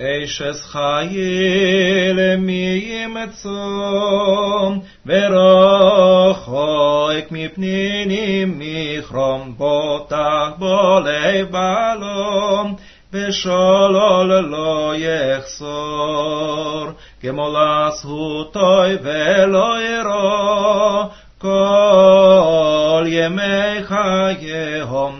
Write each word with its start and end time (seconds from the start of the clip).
эй 0.00 0.26
шэс 0.26 0.60
хай 0.70 1.08
ле 2.16 2.36
мийм 2.36 3.14
цом 3.40 4.84
веро 5.04 6.34
хайк 6.44 7.26
мип 7.34 7.54
неним 7.58 8.60
ихром 8.60 9.54
бо 9.58 10.06
та 10.10 10.54
бале 10.60 11.44
валом 11.52 12.78
ве 13.10 13.32
шалоло 13.32 14.94
йехсор 14.94 16.86
ке 17.20 17.32
молас 17.32 17.98
ху 18.02 18.44
той 18.54 18.90
вело 19.04 19.70
йеро 19.80 21.10
кол 21.42 23.04
йеме 23.06 23.82
хаге 23.88 24.86
хом 24.88 25.14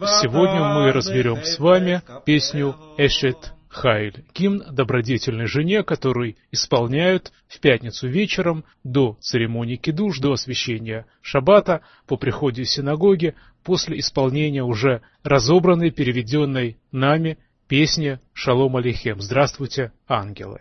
Сегодня 0.00 0.62
мы 0.62 0.92
разберем 0.92 1.44
с 1.44 1.58
вами 1.58 2.00
песню 2.24 2.74
«Эшет 2.96 3.52
Хайль», 3.68 4.24
гимн 4.34 4.64
добродетельной 4.72 5.44
жене, 5.44 5.82
который 5.82 6.38
исполняют 6.50 7.32
в 7.48 7.60
пятницу 7.60 8.08
вечером 8.08 8.64
до 8.82 9.18
церемонии 9.20 9.76
кидуш, 9.76 10.18
до 10.18 10.32
освящения 10.32 11.04
шаббата, 11.20 11.82
по 12.06 12.16
приходе 12.16 12.62
в 12.62 12.70
синагоге, 12.70 13.34
после 13.62 13.98
исполнения 13.98 14.64
уже 14.64 15.02
разобранной, 15.22 15.90
переведенной 15.90 16.78
нами 16.92 17.36
песни 17.68 18.20
«Шалом 18.32 18.76
Алейхем» 18.76 19.20
«Здравствуйте, 19.20 19.92
ангелы». 20.08 20.60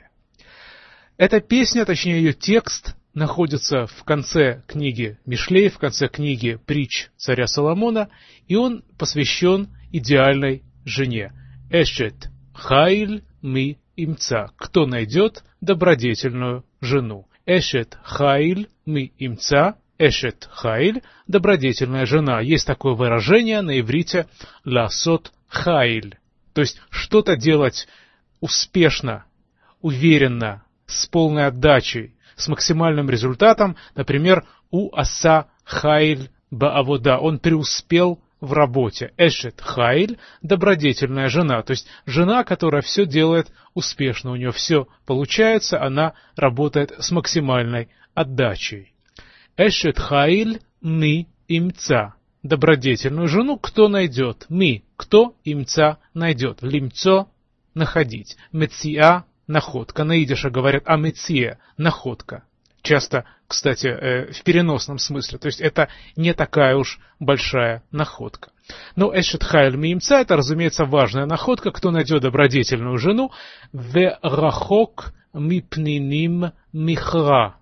Эта 1.15 1.39
песня, 1.39 1.85
точнее 1.85 2.17
ее 2.17 2.33
текст, 2.33 2.93
находится 3.19 3.85
в 3.85 4.03
конце 4.05 4.63
книги 4.65 5.19
Мишлей, 5.25 5.69
в 5.69 5.77
конце 5.77 6.07
книги 6.07 6.57
«Притч 6.65 7.09
царя 7.17 7.45
Соломона», 7.47 8.09
и 8.47 8.55
он 8.55 8.83
посвящен 8.97 9.67
идеальной 9.91 10.63
жене. 10.85 11.33
אשת 11.69 12.29
חיל 12.53 13.23
מי 13.41 13.77
ימצא. 13.95 14.51
Кто 14.55 14.85
найдет 14.87 15.43
добродетельную 15.61 16.63
жену? 16.81 17.27
אשת 17.45 17.97
חיל 18.03 18.69
מי 18.85 19.11
ימצא. 19.17 19.75
אשת 19.97 20.47
חיל– 20.49 21.01
добродетельная 21.27 22.05
жена. 22.05 22.39
Есть 22.39 22.65
такое 22.65 22.93
выражение 22.93 23.61
на 23.61 23.77
иврите 23.81 24.27
לעשות 24.63 25.33
חיל. 25.49 26.17
То 26.53 26.61
есть 26.61 26.81
что-то 26.89 27.35
делать 27.35 27.85
успешно, 28.39 29.25
уверенно, 29.81 30.63
с 30.85 31.05
полной 31.05 31.47
отдачей, 31.47 32.15
с 32.39 32.47
максимальным 32.47 33.09
результатом, 33.09 33.75
например, 33.95 34.45
у 34.71 34.95
Аса 34.95 35.47
Хайль 35.63 36.29
Баавода. 36.49 37.17
Он 37.17 37.37
преуспел 37.37 38.19
в 38.39 38.53
работе. 38.53 39.11
Эшет 39.17 39.59
Хайль– 39.59 40.17
добродетельная 40.41 41.27
жена, 41.27 41.61
то 41.61 41.71
есть 41.71 41.87
жена, 42.05 42.45
которая 42.45 42.81
все 42.81 43.05
делает 43.05 43.51
успешно, 43.73 44.31
у 44.31 44.35
нее 44.37 44.51
все 44.51 44.87
получается, 45.05 45.83
она 45.83 46.13
работает 46.37 46.93
с 46.97 47.11
максимальной 47.11 47.89
отдачей. 48.13 48.93
Эшет 49.57 49.99
Хайль 49.99 50.61
Ми 50.81 51.27
Имца– 51.49 52.15
добродетельную 52.43 53.27
жену 53.27 53.57
кто 53.57 53.89
найдет? 53.89 54.45
Ми– 54.47 54.85
кто 54.95 55.35
имца 55.43 55.97
найдет? 56.13 56.59
Лимцо– 56.61 57.27
находить. 57.73 58.37
Меция 58.53 59.25
находка. 59.49 60.05
На 60.05 60.23
идише 60.23 60.49
говорят 60.49 60.83
амеция, 60.85 61.59
находка. 61.75 62.43
Часто, 62.81 63.25
кстати, 63.47 63.87
э, 63.87 64.31
в 64.31 64.43
переносном 64.43 64.99
смысле. 64.99 65.37
То 65.37 65.47
есть 65.47 65.59
это 65.59 65.89
не 66.15 66.33
такая 66.33 66.77
уж 66.77 66.99
большая 67.19 67.83
находка. 67.91 68.51
Но 68.95 69.11
Эшет 69.13 69.43
Хайль 69.43 69.75
Миимца 69.75 70.17
это, 70.17 70.37
разумеется, 70.37 70.85
важная 70.85 71.25
находка. 71.25 71.71
Кто 71.71 71.91
найдет 71.91 72.21
добродетельную 72.21 72.97
жену? 72.97 73.31
Ве 73.73 74.17
рахок 74.21 75.13
мипниним 75.33 76.53
михра. 76.71 77.55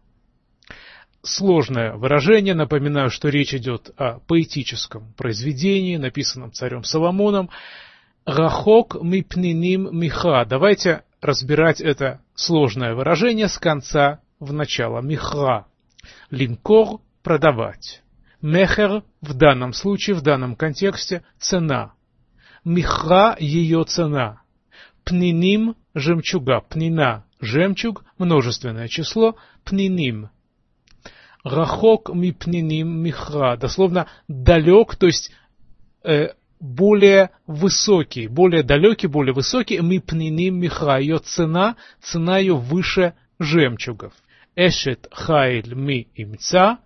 Сложное 1.23 1.93
выражение. 1.93 2.53
Напоминаю, 2.53 3.09
что 3.09 3.29
речь 3.29 3.55
идет 3.55 3.91
о 3.97 4.19
поэтическом 4.27 5.13
произведении, 5.17 5.97
написанном 5.97 6.51
царем 6.51 6.83
Соломоном. 6.83 7.49
Рахок 8.25 9.01
мипниним 9.01 9.97
миха. 9.97 10.45
Давайте 10.45 11.03
разбирать 11.21 11.81
это 11.81 12.21
сложное 12.35 12.95
выражение 12.95 13.47
с 13.47 13.57
конца 13.57 14.21
в 14.39 14.53
начало. 14.53 15.01
Михра. 15.01 15.67
Линкор– 16.29 17.01
продавать. 17.23 18.01
Мехер 18.41 19.03
в 19.21 19.33
данном 19.33 19.73
случае, 19.73 20.15
в 20.15 20.21
данном 20.21 20.55
контексте– 20.55 21.23
цена. 21.39 21.93
Михра– 22.63 23.35
ее 23.39 23.83
цена. 23.83 24.41
Пниним– 25.03 25.75
жемчуга. 25.95 26.61
Пнина– 26.61 27.25
жемчуг, 27.39 28.03
множественное 28.17 28.87
число. 28.87 29.35
Пниним. 29.63 30.29
Рахок 31.43 32.09
ми 32.13 32.31
пниним 32.31 33.01
михра. 33.01 33.57
Дословно 33.57 34.07
далек, 34.27 34.95
то 34.95 35.07
есть 35.07 35.31
э, 36.03 36.29
более 36.59 37.31
высокий, 37.45 38.27
более 38.27 38.63
далекий, 38.63 39.07
более 39.07 39.33
высокий, 39.33 39.79
мы 39.79 39.99
пниним 39.99 40.59
миха, 40.59 40.97
ее 40.97 41.19
цена, 41.19 41.75
цена 42.01 42.37
ее 42.37 42.55
выше 42.55 43.13
жемчугов. 43.39 44.13
Эшет 44.55 45.07
хайль 45.11 45.73
ми 45.73 46.07
имца, 46.15 46.79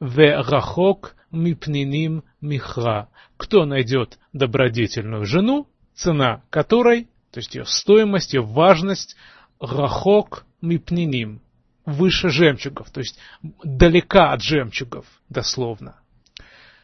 ве 0.00 0.36
рахок 0.40 1.14
ми 1.30 1.54
пниним 1.54 2.22
михра. 2.40 3.08
Кто 3.36 3.64
найдет 3.64 4.18
добродетельную 4.32 5.24
жену, 5.24 5.66
цена 5.94 6.42
которой, 6.50 7.08
то 7.30 7.38
есть 7.38 7.54
ее 7.54 7.64
стоимость, 7.64 8.34
ее 8.34 8.42
важность, 8.42 9.16
рахок 9.60 10.44
ми 10.60 10.78
пниним, 10.78 11.40
выше 11.84 12.28
жемчугов, 12.28 12.90
то 12.90 13.00
есть 13.00 13.18
далека 13.42 14.32
от 14.32 14.42
жемчугов, 14.42 15.06
дословно. 15.28 15.96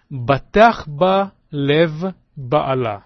Батах 0.09 0.89
ба 0.89 1.33
лев 1.51 2.15
Баала. 2.41 3.05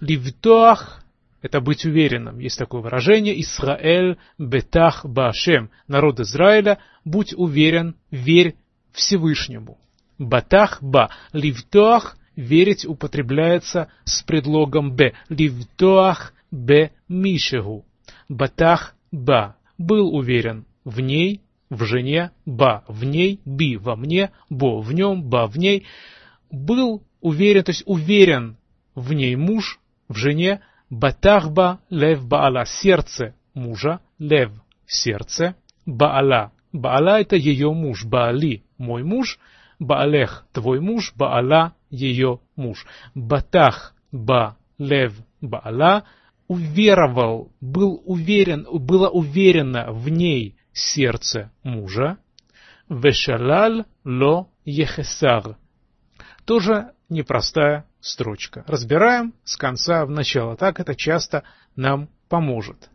Ливтоах– 0.00 1.04
это 1.42 1.60
быть 1.60 1.84
уверенным. 1.84 2.40
Есть 2.40 2.58
такое 2.58 2.80
выражение. 2.80 3.40
Исраэль 3.40 4.18
бетах 4.38 5.06
башем. 5.06 5.70
Народ 5.86 6.20
Израиля, 6.20 6.78
будь 7.04 7.32
уверен, 7.34 7.94
верь 8.10 8.56
Всевышнему. 8.92 9.78
Батах 10.18 10.82
ба. 10.82 11.10
Ливтоах– 11.32 12.16
верить 12.36 12.84
употребляется 12.84 13.88
с 14.04 14.22
предлогом 14.22 14.96
б. 14.96 15.14
Ливтоах 15.28 16.34
б 16.50 16.90
мишегу. 17.08 17.84
Батах 18.28 18.96
ба. 19.12 19.56
Был 19.78 20.14
уверен 20.14 20.66
в 20.84 21.00
ней, 21.00 21.42
в 21.70 21.84
жене, 21.84 22.30
ба, 22.46 22.84
в 22.88 23.04
ней, 23.04 23.40
би, 23.44 23.76
во 23.76 23.94
мне, 23.96 24.30
бо, 24.48 24.80
в 24.80 24.92
нем, 24.92 25.22
ба, 25.22 25.46
в 25.46 25.58
ней. 25.58 25.86
Был 26.50 27.02
уверен, 27.26 27.64
то 27.64 27.70
есть 27.70 27.82
уверен 27.86 28.56
в 28.94 29.12
ней 29.12 29.34
муж, 29.34 29.80
в 30.08 30.14
жене, 30.16 30.60
батахба 30.90 31.80
лев 31.90 32.24
баала, 32.24 32.64
сердце 32.64 33.34
мужа, 33.52 34.00
лев, 34.18 34.52
сердце, 34.86 35.56
баала. 35.84 36.52
Баала 36.72 37.20
это 37.20 37.36
ее 37.36 37.72
муж, 37.72 38.04
Баали, 38.04 38.62
мой 38.78 39.02
муж, 39.02 39.38
Баалех, 39.78 40.46
твой 40.52 40.80
муж, 40.80 41.12
Баала, 41.16 41.74
ее 41.90 42.40
муж. 42.54 42.86
Батах 43.14 43.94
ба 44.12 44.56
лев 44.78 45.14
Баала 45.40 46.04
уверовал, 46.48 47.50
был 47.60 48.02
уверен, 48.04 48.66
было 48.70 49.08
уверено 49.08 49.90
в 49.90 50.08
ней 50.08 50.56
сердце 50.72 51.50
мужа. 51.62 52.18
Вешалал 52.88 53.84
ло 54.04 54.48
ехесар. 54.64 55.56
Тоже 56.44 56.92
непростая 57.08 57.86
строчка. 58.00 58.64
Разбираем 58.66 59.34
с 59.44 59.56
конца 59.56 60.04
в 60.04 60.10
начало. 60.10 60.56
Так 60.56 60.80
это 60.80 60.94
часто 60.94 61.44
нам 61.74 62.08
поможет. 62.28 62.88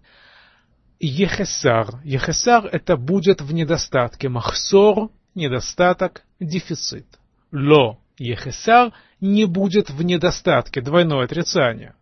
Ехесар. 1.00 2.02
Ехесар 2.04 2.66
это 2.68 2.98
будет 2.98 3.42
в 3.42 3.54
недостатке. 3.54 4.30
Махсор– 4.30 5.10
недостаток, 5.36 6.24
дефицит. 6.40 7.08
Ло. 7.52 8.00
Ехесар 8.18 8.94
не 9.20 9.46
будет 9.46 9.90
в 9.90 10.04
недостатке. 10.04 10.82
Двойное 10.82 11.26
отрицание. 11.26 11.96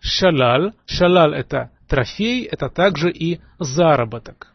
Шалал. 0.00 0.72
Шалал 0.86 1.32
это 1.32 1.70
трофей, 1.88 2.44
это 2.44 2.70
также 2.70 3.10
и 3.10 3.40
заработок. 3.58 4.52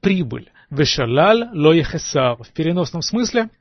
Прибыль. 0.00 0.50
Вешалал 0.70 1.50
ло 1.52 1.72
ехесар. 1.72 2.42
В 2.42 2.48
переносном 2.48 3.02
смысле– 3.02 3.50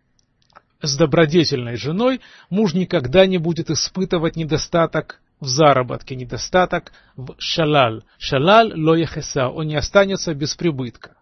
с 0.86 0.96
добродетельной 0.98 1.76
женой 1.76 2.22
муж 2.50 2.74
никогда 2.74 3.26
не 3.26 3.38
будет 3.38 3.70
испытывать 3.70 4.36
недостаток 4.36 5.22
в 5.40 5.48
заработке, 5.48 6.16
недостаток 6.16 6.92
в 7.16 7.36
шалал. 7.38 8.04
Шалал 8.18 8.72
ло 8.76 8.96
яхеса, 8.96 9.50
он 9.50 9.68
не 9.68 9.76
останется 9.76 10.34
без 10.34 10.56
прибытка. 10.56 11.18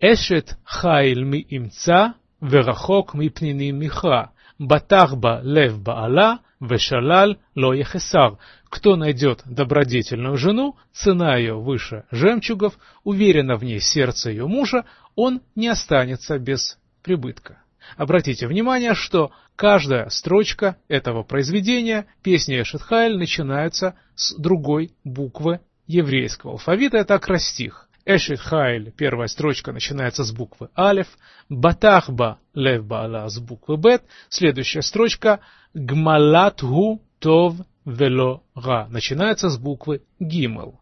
Эшет 0.00 0.56
хайль 0.64 1.24
ми 1.24 1.40
имца, 1.40 2.14
верахок 2.40 3.14
ми 3.14 3.28
пниним 3.28 3.78
миха, 3.78 4.30
батахба 4.58 5.40
лев 5.42 5.80
баала, 5.80 6.40
вешалаль 6.60 7.38
ло 7.54 7.72
ехесар. 7.72 8.38
Кто 8.70 8.96
найдет 8.96 9.42
добродетельную 9.44 10.36
жену, 10.36 10.76
цена 10.92 11.36
ее 11.36 11.54
выше 11.54 12.04
жемчугов, 12.10 12.78
уверенно 13.02 13.56
в 13.56 13.64
ней 13.64 13.80
сердце 13.80 14.30
ее 14.30 14.46
мужа, 14.46 14.84
он 15.14 15.40
не 15.54 15.68
останется 15.68 16.38
без 16.38 16.78
прибытка. 17.02 17.62
Обратите 17.96 18.46
внимание, 18.46 18.94
что 18.94 19.32
каждая 19.56 20.08
строчка 20.08 20.76
этого 20.88 21.22
произведения, 21.22 22.06
песни 22.22 22.60
Эшетхайль, 22.60 23.16
начинается 23.16 23.94
с 24.14 24.34
другой 24.38 24.92
буквы 25.04 25.60
еврейского 25.86 26.52
алфавита, 26.52 26.98
это 26.98 27.14
акростих. 27.14 27.88
Эшет 28.10 28.40
Хайль, 28.40 28.90
первая 28.90 29.28
строчка 29.28 29.70
начинается 29.70 30.24
с 30.24 30.32
буквы 30.32 30.70
Алев, 30.74 31.08
Батахба 31.50 32.38
Лев 32.54 32.82
Баала 32.86 33.28
с 33.28 33.38
буквы 33.38 33.76
Бет, 33.76 34.02
следующая 34.30 34.80
строчка 34.80 35.40
Гмалат 35.74 36.62
Гу 36.62 37.02
Тов 37.18 37.56
Вело 37.84 38.44
Га 38.54 38.86
начинается 38.88 39.50
с 39.50 39.58
буквы 39.58 40.02
Гимел. 40.18 40.80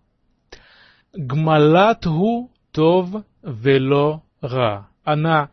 Гмалат 1.15 2.07
Гу 2.07 2.53
Тов 2.71 3.09
Вело 3.43 4.23
Га. 4.41 4.89
Она 5.03 5.51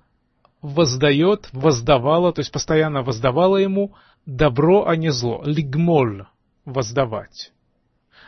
воздает, 0.63 1.49
воздавала, 1.51 2.33
то 2.33 2.39
есть 2.39 2.51
постоянно 2.51 3.03
воздавала 3.03 3.57
ему 3.57 3.93
добро, 4.25 4.87
а 4.87 4.95
не 4.95 5.11
зло. 5.11 5.43
Лигмоль– 5.45 6.25
воздавать. 6.65 7.51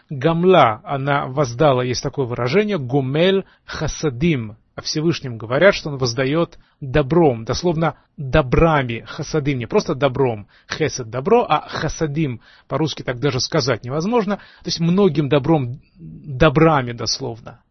Гамла, 0.10 0.82
она 0.84 1.26
воздала, 1.26 1.82
есть 1.82 2.04
такое 2.04 2.28
выражение, 2.28 2.78
гумель 2.78 3.46
хасадим. 3.64 4.58
О 4.76 4.82
Всевышнем 4.82 5.38
говорят, 5.38 5.74
что 5.74 5.90
он 5.90 5.98
воздает 5.98 6.60
добром, 6.82 7.46
дословно 7.46 7.96
добрами, 8.18 9.06
хасадим, 9.08 9.58
не 9.58 9.68
просто 9.68 9.96
добром, 9.96 10.50
хесед 10.70 11.10
добро, 11.10 11.46
а 11.48 11.66
хасадим, 11.70 12.42
по-русски 12.68 13.02
так 13.02 13.20
даже 13.20 13.40
сказать 13.40 13.86
невозможно, 13.86 14.36
то 14.36 14.66
есть 14.66 14.82
многим 14.82 15.30
добром, 15.30 15.80
добрами 15.96 16.92
дословно. 16.92 17.62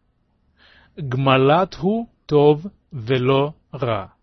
Гмалатху 0.97 2.09
тов 2.25 2.61
вело 2.91 3.55
ра. 3.71 4.14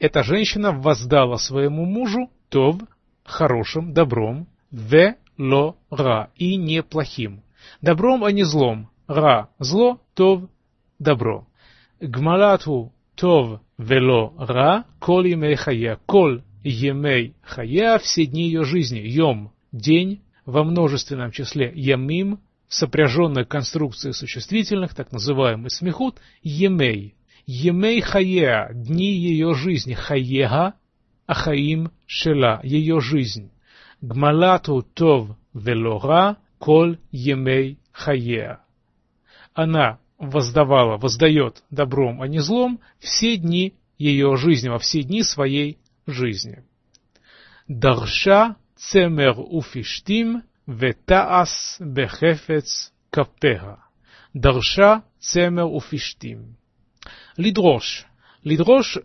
Эта 0.00 0.22
женщина 0.22 0.72
воздала 0.72 1.36
своему 1.36 1.84
мужу 1.84 2.30
тов, 2.48 2.76
хорошим, 3.22 3.92
добром, 3.92 4.48
ве 4.70 5.16
ло 5.36 5.76
ра, 5.90 6.30
и 6.36 6.56
неплохим. 6.56 7.42
Добром, 7.82 8.24
а 8.24 8.32
не 8.32 8.42
злом. 8.42 8.88
Ра– 9.06 9.50
зло, 9.58 10.00
тов– 10.14 10.44
добро. 10.98 11.46
Гмалату 12.00 12.92
тов 13.14 13.60
вело 13.76 14.32
ра, 14.38 14.86
кол 15.00 15.24
емей 15.24 15.54
хая. 15.56 15.98
Кол 16.06 16.40
емей 16.64 17.34
хая– 17.42 17.98
все 18.02 18.24
дни 18.24 18.44
ее 18.44 18.64
жизни. 18.64 19.00
Йом– 19.00 19.52
день, 19.72 20.22
во 20.46 20.64
множественном 20.64 21.30
числе 21.30 21.72
ямим, 21.74 22.40
сопряженной 22.68 23.44
конструкции 23.44 24.12
существительных, 24.12 24.94
так 24.94 25.12
называемый 25.12 25.70
смехут, 25.70 26.22
емей. 26.42 27.14
Емей 27.52 28.00
хая– 28.00 28.70
дни 28.72 29.12
ее 29.12 29.54
жизни. 29.54 29.94
Хаега– 29.94 30.74
ахаим 31.26 31.90
шела– 32.06 32.60
ее 32.62 33.00
жизнь. 33.00 33.50
Гмалату 34.00 34.82
тов 34.82 35.36
велора– 35.52 36.36
Коль 36.60 37.00
емей 37.10 37.80
хаеа. 37.90 38.60
Она 39.52 39.98
воздавала, 40.18 40.96
воздает 40.96 41.64
добром, 41.70 42.22
а 42.22 42.28
не 42.28 42.38
злом 42.38 42.78
все 43.00 43.36
дни 43.36 43.74
ее 43.98 44.36
жизни, 44.36 44.68
во 44.68 44.78
все 44.78 45.02
дни 45.02 45.24
своей 45.24 45.78
жизни. 46.06 46.62
Дарша 47.66 48.56
цемер 48.76 49.34
уфиштим 49.38 50.44
ветаас 50.68 51.78
бехефец 51.80 52.92
капега. 53.10 53.82
Дарша 54.34 55.02
цемер 55.18 55.64
уфиштим. 55.64 56.59
Лидрош. 57.40 58.06
Лидрош 58.44 58.98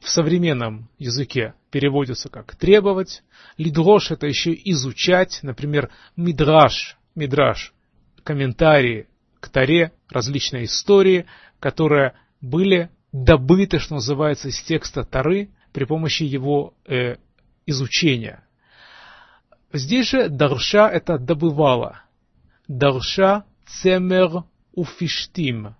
в 0.00 0.08
современном 0.08 0.88
языке 0.98 1.54
переводится 1.70 2.28
как 2.28 2.56
требовать. 2.56 3.22
Лидрош 3.56 4.10
это 4.10 4.26
еще 4.26 4.52
изучать, 4.52 5.40
например, 5.42 5.90
мидраш, 6.16 6.96
мидраш, 7.14 7.72
комментарии 8.24 9.06
к 9.38 9.48
Таре, 9.48 9.92
различные 10.10 10.64
истории, 10.64 11.26
которые 11.60 12.14
были 12.40 12.90
добыты, 13.12 13.78
что 13.78 13.94
называется, 13.94 14.48
из 14.48 14.60
текста 14.60 15.04
Тары 15.04 15.50
при 15.72 15.84
помощи 15.84 16.24
его 16.24 16.74
э, 16.84 17.16
изучения. 17.64 18.44
Здесь 19.72 20.08
же 20.10 20.28
дарша 20.28 20.88
это 20.88 21.16
добывала. 21.16 22.02
Дарша 22.66 23.44
цемер 23.66 24.44
уфиштим. 24.72 25.76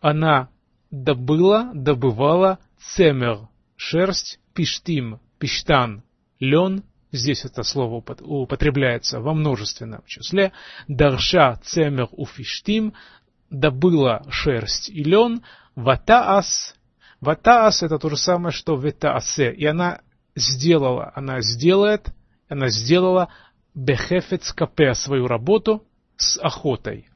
Она 0.00 0.50
добыла, 0.90 1.70
добывала 1.74 2.58
цемер, 2.78 3.48
шерсть, 3.76 4.38
пиштим, 4.54 5.20
пиштан, 5.38 6.02
лен, 6.40 6.84
здесь 7.12 7.44
это 7.44 7.62
слово 7.62 8.02
употребляется 8.20 9.20
во 9.20 9.34
множественном 9.34 10.02
числе, 10.06 10.52
дарша 10.88 11.60
цемер 11.64 12.08
уфиштим, 12.12 12.94
добыла 13.50 14.24
шерсть 14.30 14.88
и 14.88 15.02
лен, 15.02 15.42
ватаас, 15.74 16.74
ватаас 17.20 17.82
это 17.82 17.98
то 17.98 18.08
же 18.08 18.16
самое, 18.16 18.52
что 18.52 18.76
ветаасе, 18.76 19.52
и 19.52 19.64
она 19.66 20.00
сделала, 20.34 21.12
она 21.14 21.40
сделает, 21.40 22.08
она 22.48 22.68
сделала 22.68 23.28
бехефец 23.74 24.52
капе 24.52 24.94
свою 24.94 25.26
работу 25.26 25.84
с 26.16 26.38
охотой. 26.38 27.08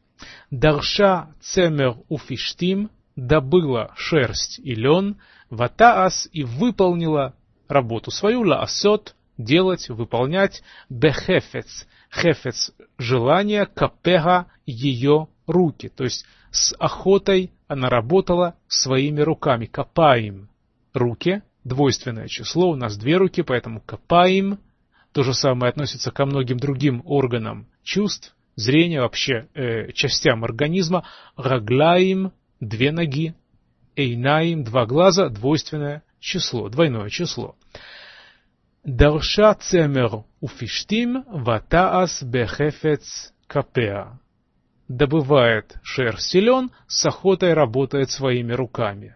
Дарша 0.50 1.34
цемер 1.40 1.96
уфиштим, 2.08 2.90
добыла 3.26 3.93
шерсть 3.96 4.58
и 4.58 4.75
лен, 4.75 5.20
ватаас 5.50 6.28
и 6.32 6.43
выполнила 6.43 7.34
работу 7.69 8.11
свою, 8.11 8.43
лаасот, 8.43 9.14
делать, 9.37 9.88
выполнять, 9.90 10.62
бехефец, 10.88 11.87
хефец, 12.11 12.72
желание, 12.99 13.67
капега, 13.67 14.46
ее 14.64 15.28
руки, 15.46 15.88
то 15.88 16.05
есть 16.05 16.25
с 16.50 16.75
охотой 16.78 17.52
она 17.69 17.90
работала 17.90 18.56
своими 18.69 19.20
руками, 19.20 19.67
капаем, 19.67 20.49
руки, 20.94 21.43
двойственное 21.62 22.26
число, 22.26 22.70
у 22.70 22.76
нас 22.76 22.96
две 22.96 23.17
руки, 23.17 23.43
поэтому 23.43 23.81
капаем, 23.81 24.58
то 25.12 25.22
же 25.22 25.34
самое 25.34 25.70
относится 25.70 26.11
ко 26.11 26.25
многим 26.25 26.58
другим 26.58 27.02
органам 27.05 27.67
чувств, 27.82 28.34
зрения, 28.56 29.00
вообще 29.00 29.48
э, 29.55 29.93
частям 29.93 30.44
организма, 30.44 31.05
раглаем, 31.36 32.32
две 32.59 32.92
ноги, 32.92 33.35
эйнаим, 33.95 34.64
два 34.64 34.85
глаза, 34.85 35.30
двойственное 35.30 36.04
число, 36.19 36.69
двойное 36.69 37.09
число. 37.09 37.56
Дарша 38.83 39.56
цемер 39.56 40.24
уфиштим 40.42 41.24
ватаас 41.28 42.21
бехефец 42.21 43.33
капеа. 43.47 44.19
Добывает 44.88 45.78
шерсть 45.83 46.30
силен, 46.30 46.69
с 46.88 47.07
охотой 47.07 47.54
работает 47.54 48.12
своими 48.12 48.54
руками. 48.54 49.16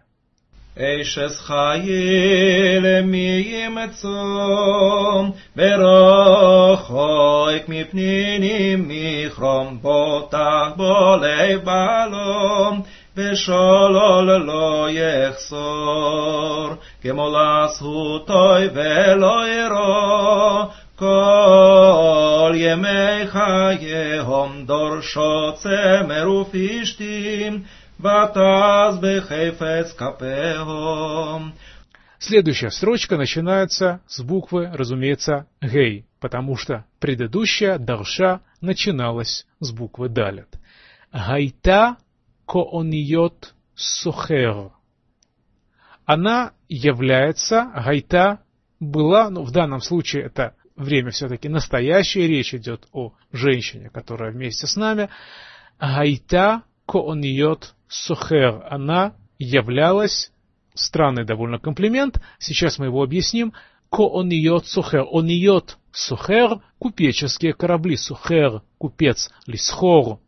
אשס 0.78 1.40
חיי 1.40 3.02
מי 3.02 3.66
ימצום, 3.66 5.30
ורחוק 5.56 7.68
מפנינים 7.68 8.88
מחרום 8.88 9.78
בוטח 9.82 10.72
בו 10.76 11.16
לב 11.16 11.68
בעלום, 13.14 13.14
ושלול 13.16 14.32
לא 14.46 14.88
יחסור, 14.90 16.74
כמו 17.02 17.28
לזכותוי 17.28 18.68
ולא 18.74 19.48
ירו, 19.48 20.68
כל 20.96 22.52
ימי 22.54 23.26
חייהם 23.26 24.66
דורשו 24.66 25.52
צמר 25.54 26.30
ופשתים, 26.30 27.62
ותז 28.00 28.98
בחפץ 29.00 29.92
כפיהם. 29.92 31.50
Следующая 32.22 32.68
строчка 32.68 33.16
начинается 33.16 34.02
с 34.06 34.20
буквы, 34.22 34.70
разумеется, 34.74 35.46
гей, 35.62 36.04
потому 36.20 36.54
что 36.54 36.84
предыдущая 37.00 37.78
дарша 37.78 38.42
начиналась 38.60 39.46
с 39.58 39.72
буквы 39.72 40.10
далят. 40.10 40.48
Гайта 41.10 41.96
коониот 42.45 43.53
сухер. 43.75 44.71
Она 46.05 46.53
является, 46.69 47.71
гайта 47.75 48.41
была, 48.79 49.29
ну 49.29 49.43
в 49.43 49.51
данном 49.51 49.81
случае 49.81 50.23
это 50.23 50.55
время 50.75 51.11
все-таки 51.11 51.49
настоящее, 51.49 52.27
речь 52.27 52.53
идет 52.53 52.87
о 52.91 53.13
женщине, 53.31 53.89
которая 53.89 54.31
вместе 54.31 54.67
с 54.67 54.75
нами. 54.75 55.09
Гайта 55.79 56.63
коониот 56.85 57.73
сухер. 57.87 58.65
Она 58.69 59.15
являлась, 59.39 60.31
странный 60.73 61.25
довольно 61.25 61.59
комплимент, 61.59 62.21
сейчас 62.39 62.77
мы 62.77 62.85
его 62.85 63.01
объясним, 63.01 63.53
коониот 63.89 64.67
сухер. 64.67 65.05
Ониот 65.11 65.77
Сухер– 65.95 66.59
купеческие 66.77 67.53
корабли. 67.53 67.95
Сухер– 67.95 68.61
купец. 68.77 69.31
Лисхор. 69.47 70.19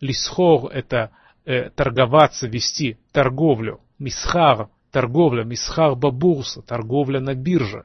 Лисхор– 0.00 0.68
это 0.72 1.12
э, 1.44 1.70
торговаться, 1.70 2.46
вести 2.46 2.98
торговлю. 3.12 3.80
Мисхар– 3.98 4.68
торговля. 4.90 5.44
Мисхар 5.44 5.94
бабурса– 5.94 6.62
торговля 6.66 7.20
на 7.20 7.34
бирже. 7.34 7.84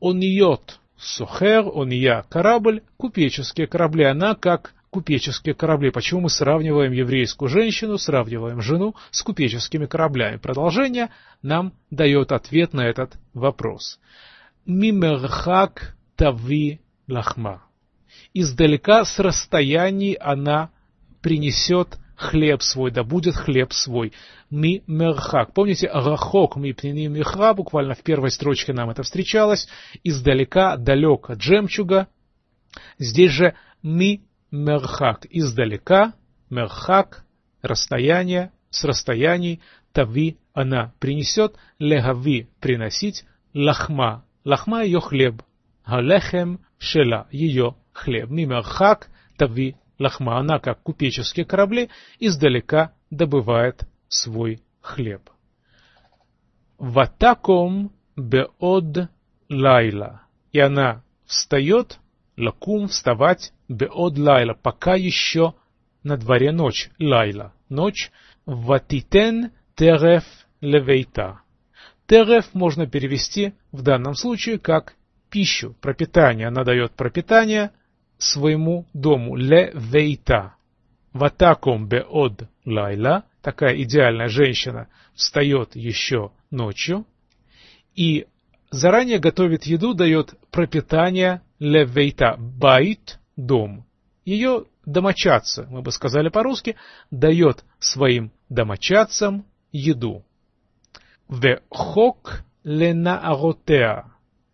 Ониот– 0.00 0.80
сухер, 0.96 1.66
ония– 1.72 2.24
корабль. 2.28 2.82
Купеческие 2.96 3.66
корабли. 3.66 4.04
Она 4.04 4.34
как 4.34 4.74
купеческие 4.90 5.54
корабли. 5.54 5.90
Почему 5.90 6.22
мы 6.22 6.30
сравниваем 6.30 6.92
еврейскую 6.92 7.48
женщину, 7.48 7.96
сравниваем 7.96 8.60
жену 8.60 8.94
с 9.10 9.22
купеческими 9.22 9.86
кораблями? 9.86 10.36
Продолжение 10.36 11.10
нам 11.42 11.72
дает 11.90 12.32
ответ 12.32 12.72
на 12.72 12.86
этот 12.86 13.14
вопрос. 13.32 13.98
Мимерхак 14.66 15.96
тави 16.16 16.80
лахма. 17.08 17.62
Издалека 18.34 19.04
с 19.04 19.18
расстояний 19.18 20.14
она 20.14 20.70
принесет 21.22 21.98
хлеб 22.20 22.62
свой, 22.62 22.90
да 22.90 23.02
будет 23.02 23.34
хлеб 23.34 23.72
свой. 23.72 24.12
Ми 24.50 24.82
мерхак. 24.86 25.54
Помните, 25.54 25.90
рахок 25.92 26.56
ми 26.56 26.74
пнини 26.74 27.08
михра, 27.08 27.54
буквально 27.54 27.94
в 27.94 28.02
первой 28.02 28.30
строчке 28.30 28.72
нам 28.72 28.90
это 28.90 29.02
встречалось. 29.02 29.68
Издалека, 30.04 30.76
далек 30.76 31.30
от 31.30 31.40
жемчуга. 31.40 32.08
Здесь 32.98 33.30
же 33.30 33.54
ми 33.82 34.20
мерхак. 34.50 35.26
Издалека, 35.30 36.12
мерхак, 36.50 37.24
расстояние, 37.62 38.52
с 38.70 38.84
расстояний, 38.84 39.62
тави 39.92 40.36
она 40.52 40.92
принесет, 40.98 41.56
легави 41.78 42.48
приносить, 42.60 43.24
лахма. 43.54 44.24
Лахма 44.44 44.82
ее 44.82 45.00
хлеб. 45.00 45.42
Галехем 45.86 46.60
шела 46.78 47.28
ее 47.30 47.76
хлеб. 47.92 48.28
Мимерхак 48.28 49.08
тави 49.38 49.76
лахма. 50.00 50.38
Она, 50.38 50.58
как 50.58 50.82
купеческие 50.82 51.46
корабли, 51.46 51.90
издалека 52.18 52.92
добывает 53.10 53.84
свой 54.08 54.62
хлеб. 54.80 55.30
Ватаком 56.78 57.92
беод 58.16 59.08
лайла. 59.48 60.22
И 60.50 60.58
она 60.58 61.04
встает, 61.26 62.00
лакум, 62.36 62.88
вставать, 62.88 63.52
беод 63.68 64.18
лайла, 64.18 64.54
пока 64.54 64.94
еще 64.96 65.54
на 66.02 66.16
дворе 66.16 66.50
ночь, 66.50 66.90
лайла, 66.98 67.52
ночь, 67.68 68.10
ватитен 68.46 69.52
тереф 69.76 70.24
левейта. 70.60 71.42
Тереф 72.06 72.54
можно 72.54 72.86
перевести 72.86 73.52
в 73.70 73.82
данном 73.82 74.14
случае 74.14 74.58
как 74.58 74.94
пищу, 75.30 75.76
пропитание. 75.80 76.48
Она 76.48 76.64
дает 76.64 76.92
пропитание 76.92 77.70
своему 78.20 78.86
дому. 78.92 79.36
Ле 79.36 79.72
вейта. 79.74 80.54
Ватаком 81.12 81.88
беод 81.88 82.48
лайла. 82.64 83.24
Такая 83.42 83.82
идеальная 83.82 84.28
женщина 84.28 84.88
встает 85.14 85.74
еще 85.74 86.30
ночью 86.50 87.06
и 87.96 88.26
заранее 88.70 89.18
готовит 89.18 89.64
еду, 89.64 89.94
дает 89.94 90.34
пропитание 90.50 91.42
ле 91.58 91.84
вейта. 91.84 92.36
Байт– 92.38 93.18
дом. 93.36 93.86
Ее 94.24 94.66
домочадцы, 94.84 95.66
мы 95.70 95.82
бы 95.82 95.90
сказали 95.90 96.28
по-русски, 96.28 96.76
дает 97.10 97.64
своим 97.78 98.30
домочадцам 98.48 99.46
еду. 99.72 100.22
В 101.28 101.60
хок 101.70 102.42
ленааротеа 102.62 104.10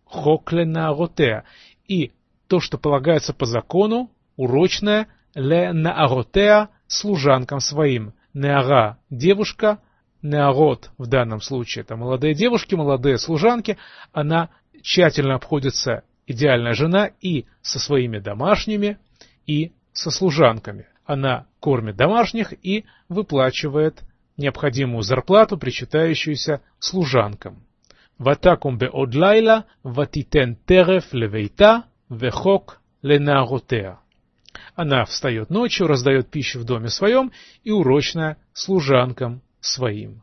хокленааротеа. 0.09 1.43
И 1.87 2.11
то, 2.47 2.59
что 2.59 2.77
полагается 2.77 3.33
по 3.33 3.45
закону, 3.45 4.11
урочное 4.35 5.07
ле 5.35 5.73
нааротеа 5.73 6.69
служанкам 6.87 7.59
своим, 7.59 8.13
неара– 8.33 8.97
девушка, 9.09 9.79
неарот 10.21 10.91
в 10.97 11.07
данном 11.07 11.41
случае– 11.41 11.83
это 11.85 11.95
молодые 11.95 12.33
девушки, 12.33 12.75
молодые 12.75 13.17
служанки, 13.17 13.77
она 14.13 14.49
тщательно 14.81 15.35
обходится 15.35 16.03
идеальная 16.25 16.73
жена 16.73 17.09
и 17.21 17.45
со 17.61 17.79
своими 17.79 18.19
домашними, 18.19 18.97
и 19.45 19.73
со 19.93 20.11
служанками. 20.11 20.87
Она 21.05 21.47
кормит 21.59 21.95
домашних 21.95 22.53
и 22.65 22.85
выплачивает 23.07 24.03
необходимую 24.35 25.01
зарплату, 25.01 25.57
причитающуюся 25.57 26.61
служанкам. 26.79 27.63
«Ватакум 28.17 28.77
бе 28.77 28.87
одлайла 28.87 29.65
ватитен 29.83 30.57
тереф 30.65 31.13
левейта 31.13 31.85
вехок 32.09 32.81
ленаготеа. 33.01 33.99
Она 34.75 35.05
встает 35.05 35.49
ночью, 35.49 35.87
раздает 35.87 36.29
пищу 36.29 36.59
в 36.59 36.63
доме 36.63 36.89
своем 36.89 37.31
и 37.63 37.71
урочно 37.71 38.37
служанкам 38.53 39.41
своим. 39.59 40.21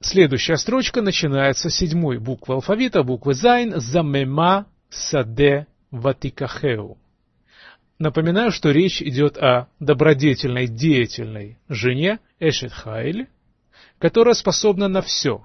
Следующая 0.00 0.56
строчка 0.56 1.02
начинается 1.02 1.68
с 1.68 1.76
седьмой 1.76 2.18
буквы 2.18 2.54
алфавита, 2.54 3.02
буквы 3.02 3.34
Зайн, 3.34 3.74
Замема 3.80 4.66
Саде 4.88 5.66
Ватикахеу. 5.90 6.96
Напоминаю, 7.98 8.50
что 8.50 8.70
речь 8.70 9.02
идет 9.02 9.36
о 9.36 9.68
добродетельной, 9.78 10.68
деятельной 10.68 11.58
жене 11.68 12.18
Эшет 12.38 12.72
Хайль, 12.72 13.28
которая 13.98 14.32
способна 14.32 14.88
на 14.88 15.02
все. 15.02 15.44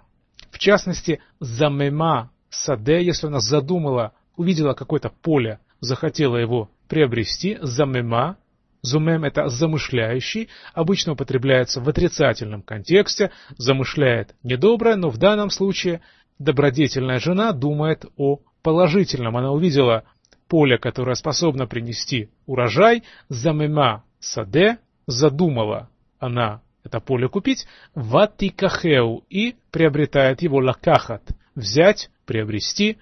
В 0.52 0.58
частности, 0.58 1.20
Замема 1.42 2.32
Саде, 2.50 3.04
если 3.04 3.28
она 3.28 3.42
задумала 3.42 4.14
увидела 4.38 4.74
какое-то 4.74 5.10
поле, 5.10 5.60
захотела 5.80 6.38
его 6.38 6.70
приобрести, 6.88 7.58
замема, 7.62 8.38
зумем 8.82 9.24
это 9.24 9.48
замышляющий, 9.50 10.50
обычно 10.74 11.14
употребляется 11.14 11.82
в 11.82 11.90
отрицательном 11.90 12.62
контексте, 12.62 13.32
замышляет 13.58 14.36
недоброе, 14.44 14.96
но 14.96 15.10
в 15.10 15.18
данном 15.18 15.50
случае 15.50 16.02
добродетельная 16.40 17.20
жена 17.20 17.52
думает 17.52 18.06
о 18.18 18.40
положительном. 18.62 19.38
Она 19.38 19.52
увидела 19.52 20.04
поле, 20.48 20.78
которое 20.78 21.16
способно 21.16 21.68
принести 21.68 22.30
урожай, 22.46 23.04
замема 23.30 24.04
саде, 24.20 24.78
задумала 25.08 25.90
она 26.20 26.62
это 26.84 27.00
поле 27.00 27.28
купить, 27.28 27.66
ватикахеу, 27.96 29.24
и 29.30 29.56
приобретает 29.72 30.42
его 30.44 30.60
лакахат, 30.60 31.24
взять, 31.56 32.10
приобрести. 32.26 32.98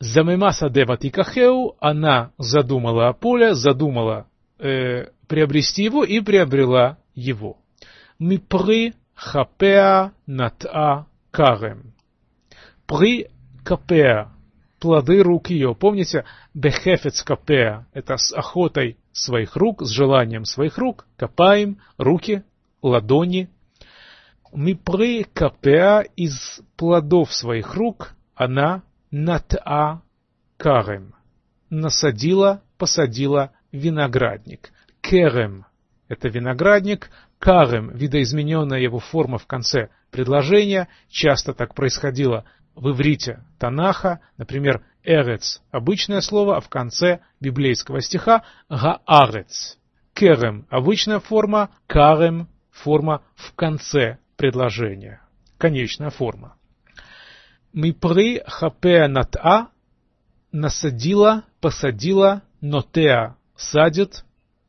Замемаса 0.00 0.68
де 0.68 0.84
ватикахеу, 0.84 1.76
она 1.80 2.32
задумала 2.38 3.12
поле, 3.12 3.54
задумала 3.54 4.26
э, 4.58 5.06
приобрести 5.28 5.84
его 5.84 6.04
и 6.04 6.20
приобрела 6.20 6.98
его. 7.14 7.58
Мипри 8.18 8.94
хапеа 9.14 10.12
нат'a 10.26 11.04
карем. 11.30 11.94
При 12.86 13.28
капеа, 13.64 14.30
плоды 14.78 15.22
рук 15.22 15.50
ее. 15.50 15.74
Помните, 15.74 16.24
бехефец 16.52 17.22
капеа, 17.22 17.86
это 17.92 18.16
с 18.16 18.32
охотой 18.32 18.98
своих 19.12 19.56
рук, 19.56 19.82
с 19.82 19.90
желанием 19.90 20.44
своих 20.44 20.76
рук, 20.76 21.06
копаем, 21.16 21.78
руки, 21.96 22.42
ладони. 22.82 23.48
Мипры 24.52 25.24
капеа 25.24 26.04
из 26.16 26.60
плодов 26.76 27.32
своих 27.32 27.74
рук 27.74 28.14
она 28.34 28.82
нат'a 29.14 30.00
карем. 30.56 31.14
Насадила, 31.70 32.62
посадила 32.78 33.52
виноградник. 33.70 34.72
Керем– 35.00 35.66
это 36.08 36.28
виноградник, 36.28 37.10
карем– 37.38 37.90
видоизмененная 37.94 38.80
его 38.80 38.98
форма 38.98 39.38
в 39.38 39.46
конце 39.46 39.90
предложения. 40.10 40.88
Часто 41.08 41.54
так 41.54 41.74
происходило 41.74 42.44
в 42.74 42.90
иврите 42.90 43.44
Танаха, 43.58 44.20
например, 44.36 44.84
эрец– 45.04 45.62
обычное 45.70 46.20
слово, 46.20 46.56
а 46.56 46.60
в 46.60 46.68
конце 46.68 47.20
библейского 47.40 48.00
стиха– 48.00 48.42
гаарец. 48.68 49.78
Керем– 50.12 50.66
обычная 50.70 51.20
форма, 51.20 51.70
карем 51.86 52.48
форма 52.72 53.22
в 53.36 53.54
конце 53.54 54.18
предложения, 54.36 55.20
конечная 55.56 56.10
форма. 56.10 56.56
Мипри 57.74 58.40
хапеа 58.46 59.08
нат'a 59.08 59.66
насадила, 60.52 61.42
посадила, 61.60 62.42
нотеа 62.60 63.34
садит, 63.56 64.24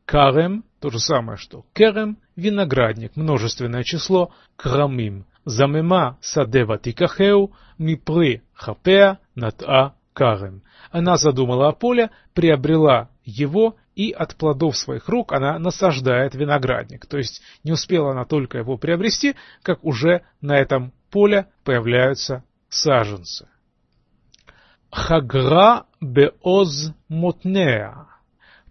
карем, 0.06 0.66
то 0.80 0.90
же 0.90 0.98
самое, 0.98 1.38
что 1.38 1.66
керем, 1.74 2.18
виноградник, 2.36 3.16
множественное 3.16 3.84
число, 3.84 4.34
крамим, 4.56 5.28
замема 5.46 6.18
садева 6.20 6.80
тикахеу, 6.80 7.54
мипри 7.78 8.42
хапеа 8.54 9.20
нат'a 9.36 9.92
карем. 10.14 10.64
Она 10.90 11.18
задумала 11.18 11.70
о 11.70 11.74
поле, 11.74 12.10
приобрела 12.34 13.10
его 13.24 13.76
и 13.96 14.12
от 14.12 14.36
плодов 14.36 14.78
своих 14.78 15.08
рук 15.10 15.32
она 15.32 15.60
насаждает 15.60 16.34
виноградник. 16.34 17.06
То 17.06 17.18
есть 17.20 17.44
не 17.64 17.72
успела 17.72 18.14
она 18.14 18.26
только 18.26 18.58
его 18.58 18.80
приобрести, 18.80 19.36
как 19.62 19.84
уже 19.84 20.24
на 20.42 20.58
этом 20.58 20.92
поле 21.12 21.46
появляются 21.64 22.44
саженцы. 22.76 23.48
Хагра 24.92 25.86
беоз 26.02 26.92
мотнеа 27.10 28.08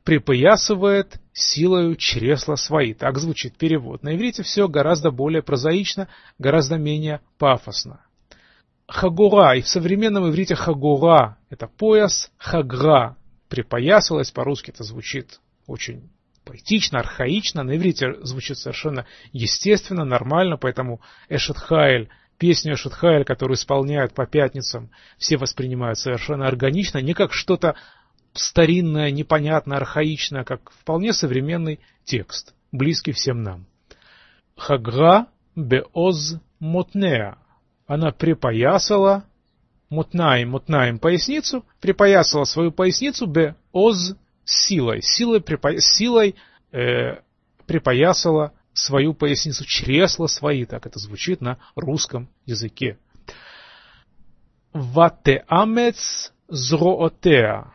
припоясывает 0.05 1.21
силою 1.33 1.97
чресла 1.97 2.57
свои. 2.57 2.95
Так 2.95 3.19
звучит 3.19 3.57
перевод. 3.57 4.03
На 4.03 4.15
иврите 4.15 4.43
все 4.43 4.69
гораздо 4.69 5.11
более 5.11 5.43
прозаично, 5.43 6.09
гораздо 6.39 6.77
менее 6.77 7.21
пафосно. 7.39 8.01
Хагура, 8.87 9.57
и 9.57 9.63
в 9.63 9.69
современном 9.69 10.29
иврите 10.29 10.55
хагура– 10.55 11.39
это 11.51 11.67
пояс, 11.67 12.31
хагра– 12.37 13.17
припоясалась, 13.49 14.31
по-русски 14.31 14.71
это 14.71 14.85
звучит 14.85 15.41
очень 15.67 16.11
поэтично, 16.45 16.99
архаично, 16.99 17.63
на 17.63 17.77
иврите 17.77 18.15
звучит 18.23 18.59
совершенно 18.59 19.07
естественно, 19.33 20.05
нормально, 20.05 20.57
поэтому 20.57 21.01
Эшетхайль, 21.29 22.11
песню 22.45 22.75
Эшетхайль, 22.75 23.25
которую 23.25 23.57
исполняют 23.57 24.13
по 24.13 24.27
пятницам, 24.27 24.91
все 25.17 25.39
воспринимают 25.39 25.99
совершенно 25.99 26.47
органично, 26.47 26.99
не 26.99 27.15
как 27.15 27.33
что-то 27.33 27.75
старинное, 28.35 29.11
непонятное, 29.11 29.79
архаичное, 29.79 30.45
как 30.45 30.71
вполне 30.73 31.15
современный 31.15 31.81
текст, 32.05 32.55
близкий 32.71 33.13
всем 33.13 33.43
нам. 33.43 33.65
Хагра 34.59 35.29
беоз 35.57 36.35
мотнеа. 36.61 37.39
Она 37.87 38.11
припоясала, 38.13 39.25
мутнаем, 39.89 40.51
мутнаем 40.51 40.99
поясницу, 40.99 41.65
припоясала 41.81 42.45
свою 42.45 42.73
поясницу 42.73 43.25
беоз 43.25 44.17
силой. 44.45 45.01
Силой, 45.01 45.41
припо... 45.41 45.81
силой 45.81 46.35
э, 46.73 47.23
припоясала 47.67 48.53
свою 48.75 49.15
поясницу, 49.15 49.65
чресла 49.65 50.27
свои, 50.29 50.67
так 50.67 50.87
это 50.87 50.99
звучит 50.99 51.41
на 51.41 51.59
русском 51.75 52.29
языке. 52.45 52.99
Ватеамец 54.73 56.33
зроотеа. 56.49 57.73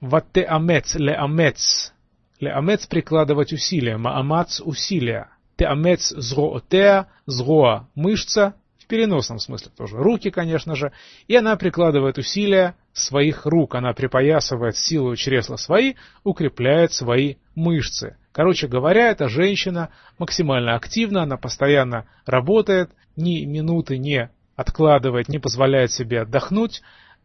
Ватеамец, 0.00 0.94
леамец. 0.94 1.92
Леамец 2.40 2.86
прикладывать 2.86 3.52
усилия, 3.52 3.98
маамац 3.98 4.60
усилия. 4.60 5.28
Теамец 5.56 6.08
зроотеа, 6.08 7.08
зроа 7.26 7.88
мышца, 7.94 8.54
в 8.78 8.86
переносном 8.86 9.38
смысле 9.38 9.70
тоже. 9.76 9.98
Руки, 9.98 10.30
конечно 10.30 10.74
же. 10.74 10.92
И 11.26 11.36
она 11.36 11.56
прикладывает 11.56 12.16
усилия 12.16 12.74
своих 12.94 13.44
рук. 13.44 13.74
Она 13.74 13.92
припоясывает 13.92 14.76
силу 14.76 15.14
чресла 15.14 15.58
свои, 15.58 15.94
укрепляет 16.24 16.92
свои 16.94 17.34
мышцы. 17.54 18.16
Короче 18.38 18.68
говоря, 18.68 19.10
эта 19.10 19.28
женщина 19.28 19.88
максимально 20.16 20.76
активна, 20.76 21.24
она 21.24 21.36
постоянно 21.36 22.06
работает, 22.24 22.92
ни 23.16 23.44
минуты 23.44 23.98
не 23.98 24.30
откладывает, 24.54 25.28
не 25.28 25.40
позволяет 25.40 25.90
себе 25.90 26.20
отдохнуть. 26.20 26.80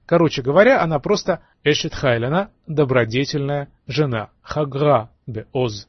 Короче 0.08 0.42
говоря, 0.42 0.82
она 0.82 0.98
просто 0.98 1.44
Эшет 1.64 1.94
Хайль, 1.94 2.26
она 2.26 2.50
добродетельная 2.66 3.70
жена. 3.86 4.32
Хагра 4.42 5.12
бе 5.28 5.46
оз 5.54 5.88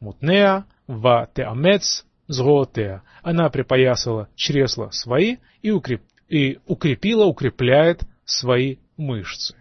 мутнеа 0.00 0.66
ва 0.86 1.26
теамец 1.34 2.04
зроотеа. 2.28 3.00
Она 3.22 3.48
припоясала 3.48 4.28
чресла 4.34 4.90
свои 4.90 5.38
и, 5.62 5.70
укреп, 5.70 6.02
и 6.28 6.58
укрепила, 6.66 7.24
укрепляет 7.24 8.02
свои 8.26 8.76
мышцы. 8.98 9.56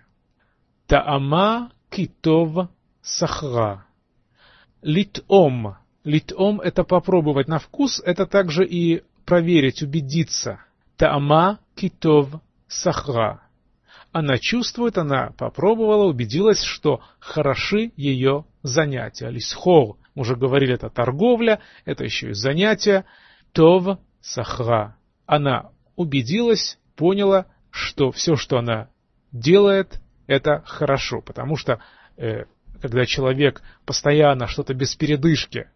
Таама 0.87 1.71
китов 1.89 2.67
сахра. 3.01 3.85
Литом. 4.85 5.77
Литом– 6.03 6.61
это 6.63 6.83
попробовать 6.83 7.47
на 7.47 7.57
вкус, 7.57 7.99
это 8.05 8.27
также 8.27 8.63
и 8.63 9.01
проверить, 9.25 9.81
убедиться. 9.81 10.59
Таама 10.95 11.59
китов 11.75 12.29
сахра. 12.67 13.41
Она 14.11 14.37
чувствует, 14.37 14.99
она 14.99 15.31
попробовала, 15.39 16.05
убедилась, 16.05 16.61
что 16.61 17.01
хороши 17.19 17.93
ее 17.97 18.45
занятия. 18.61 19.29
Лисхор, 19.29 19.97
мы 20.13 20.21
уже 20.21 20.35
говорили, 20.35 20.75
это 20.75 20.91
торговля, 20.91 21.61
это 21.85 22.03
еще 22.03 22.29
и 22.29 22.33
занятия. 22.33 23.05
Тов 23.53 23.97
сахра. 24.21 24.97
Она 25.25 25.71
убедилась, 25.95 26.77
поняла, 26.95 27.47
что 27.71 28.11
все, 28.11 28.35
что 28.35 28.59
она 28.59 28.89
делает, 29.31 29.99
это 30.27 30.61
хорошо, 30.63 31.21
потому 31.21 31.57
что 31.57 31.79
э, 32.17 32.45
когда 32.81 33.05
человек 33.05 33.61
постоянно 33.85 34.47
что-то 34.47 34.73
без 34.73 34.95
передышки 34.95 35.67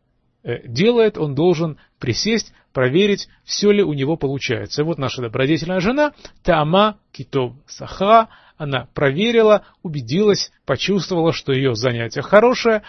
Э, 0.42 0.66
делает, 0.66 1.18
он 1.18 1.36
должен 1.36 1.78
присесть, 2.00 2.54
проверить, 2.72 3.28
все 3.44 3.72
ли 3.72 3.84
у 3.84 3.94
него 3.94 4.16
получается. 4.16 4.82
И 4.82 4.86
вот 4.86 4.98
наша 4.98 5.22
добродетельная 5.22 5.82
жена, 5.82 6.14
Тама 6.44 6.98
Китов 7.12 7.56
Сахра, 7.68 8.30
она 8.58 8.88
проверила, 8.94 9.66
убедилась, 9.84 10.52
почувствовала, 10.66 11.34
что 11.34 11.52
ее 11.52 11.76
занятие 11.76 12.22
хорошее. 12.22 12.84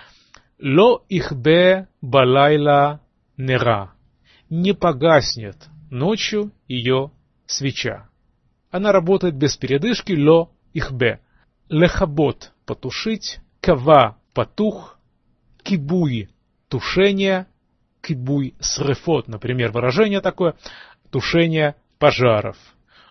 Ло 0.60 1.02
ихбе 1.08 1.88
балайла 2.00 3.00
нера. 3.36 3.94
Не 4.48 4.72
погаснет 4.72 5.56
ночью 5.90 6.52
ее 6.68 7.10
свеча. 7.46 8.08
Она 8.70 8.92
работает 8.92 9.34
без 9.34 9.56
передышки 9.56 10.12
ло 10.12 10.50
ихбе. 10.72 11.20
Лехабот– 11.68 12.52
потушить, 12.66 13.40
кава– 13.60 14.16
потух, 14.34 14.98
кибуи 15.62 16.28
тушение, 16.68 17.46
кибуй 18.00 18.54
срефот, 18.60 19.28
например, 19.28 19.72
выражение 19.72 20.20
такое, 20.20 20.54
тушение 21.10 21.76
пожаров. 21.98 22.56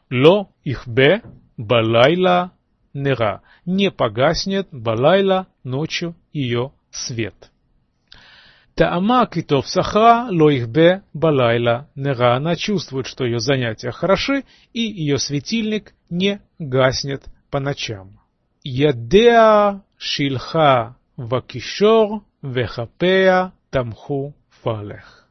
Ло 0.10 0.50
ихбе 0.64 1.22
балайла 1.58 2.54
нера. 2.94 3.42
Не 3.66 3.92
погаснет 3.92 4.68
балайла 4.72 5.48
ночью 5.64 6.16
ее 6.34 6.72
свет. 6.90 7.52
Таама 8.74 9.28
китов 9.28 9.68
сахра 9.68 10.28
ло 10.32 10.50
ихбе 10.50 11.04
балайла 11.14 11.90
нера. 11.96 12.36
Она 12.36 12.56
чувствует, 12.56 13.06
что 13.06 13.26
ее 13.26 13.40
занятия 13.40 13.92
хороши, 13.92 14.46
и 14.74 14.82
ее 14.82 15.20
светильник 15.20 15.94
не 16.10 16.42
гаснет 16.58 17.26
по 17.52 17.60
ночам. 17.60 18.20
Ядеа 18.64 19.84
шильха 20.00 20.96
вакишор 21.18 22.22
Вехапея 22.42 23.52
тамху 23.70 24.34
фалех. 24.64 25.28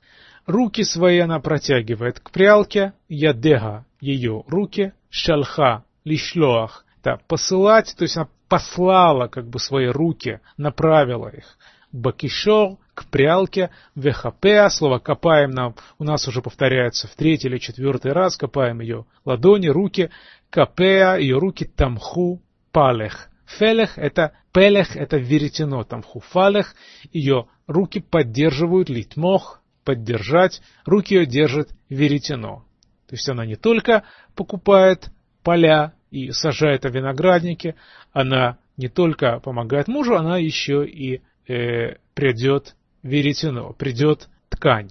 Руки 0.47 0.85
свои 0.85 1.19
она 1.21 1.41
протягивает 1.41 2.21
к 2.21 2.31
прялке, 2.31 2.93
ядега 3.09 3.87
ее 4.01 4.45
руки, 4.47 4.93
шалха 5.09 5.85
лишлоах, 6.05 6.85
да, 7.03 7.19
посылать, 7.27 7.95
то 7.97 8.03
есть 8.03 8.17
она 8.17 8.29
послала 8.49 9.29
как 9.29 9.49
бы 9.49 9.59
свои 9.59 9.87
руки, 9.87 10.41
направила 10.59 11.29
их. 11.29 11.57
Бакишор 11.91 12.77
к 12.93 13.07
прялке, 13.07 13.71
вехапеа, 13.95 14.69
слово 14.69 14.99
копаем 14.99 15.51
нам, 15.51 15.77
у 15.99 16.05
нас 16.05 16.29
уже 16.29 16.43
повторяется 16.43 17.09
в 17.09 17.15
третий 17.15 17.49
или 17.49 17.57
четвертый 17.57 18.13
раз, 18.13 18.37
копаем 18.37 18.81
ее 18.81 19.07
ладони, 19.25 19.69
руки, 19.69 20.11
капеа, 20.51 21.17
ее 21.17 21.39
руки 21.39 21.65
тамху 21.65 22.43
палех, 22.71 23.31
Фелех– 23.49 23.93
это 23.97 24.33
пелех, 24.53 24.95
это 24.95 25.17
веретено, 25.17 25.83
там 25.83 26.03
хуфалех, 26.03 26.75
ее 27.13 27.49
руки 27.67 28.01
поддерживают 28.01 28.91
литмох, 28.91 29.63
поддержать, 29.85 30.61
руки 30.85 31.15
ее 31.15 31.25
держит 31.27 31.71
веретено. 31.89 32.67
То 33.09 33.15
есть 33.15 33.27
она 33.29 33.47
не 33.47 33.57
только 33.57 34.05
покупает 34.37 35.09
поля 35.43 35.95
и 36.11 36.31
сажает 36.31 36.85
виноградники, 36.85 37.75
она 38.13 38.59
не 38.77 38.89
только 38.89 39.41
помогает 39.41 39.89
мужу, 39.89 40.15
она 40.15 40.37
еще 40.37 40.87
и 40.87 41.23
э, 41.49 41.97
придет 42.15 42.77
веретено, 43.03 43.73
придет 43.73 44.29
ткань. 44.51 44.91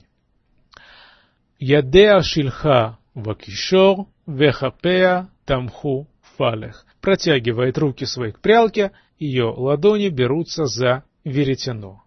Ядеа 1.60 2.22
шильха 2.24 2.98
вакишор 3.14 4.08
вехапеа 4.26 5.30
тамху 5.46 6.08
фалех 6.38 6.86
протягивает 7.02 7.78
руки 7.78 8.06
свои 8.06 8.32
к 8.32 8.40
прялке, 8.40 8.92
ее 9.20 9.46
ладони 9.46 10.10
берутся 10.10 10.66
за 10.66 11.04
веретено. 11.24 12.04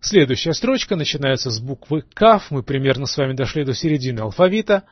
Следующая 0.00 0.52
строчка 0.52 0.96
начинается 0.96 1.50
с 1.50 1.60
буквы 1.60 2.02
Каф, 2.14 2.50
мы 2.50 2.62
примерно 2.62 3.06
с 3.06 3.16
вами 3.16 3.32
дошли 3.32 3.64
до 3.64 3.74
середины 3.74 4.20
алфавита. 4.20 4.84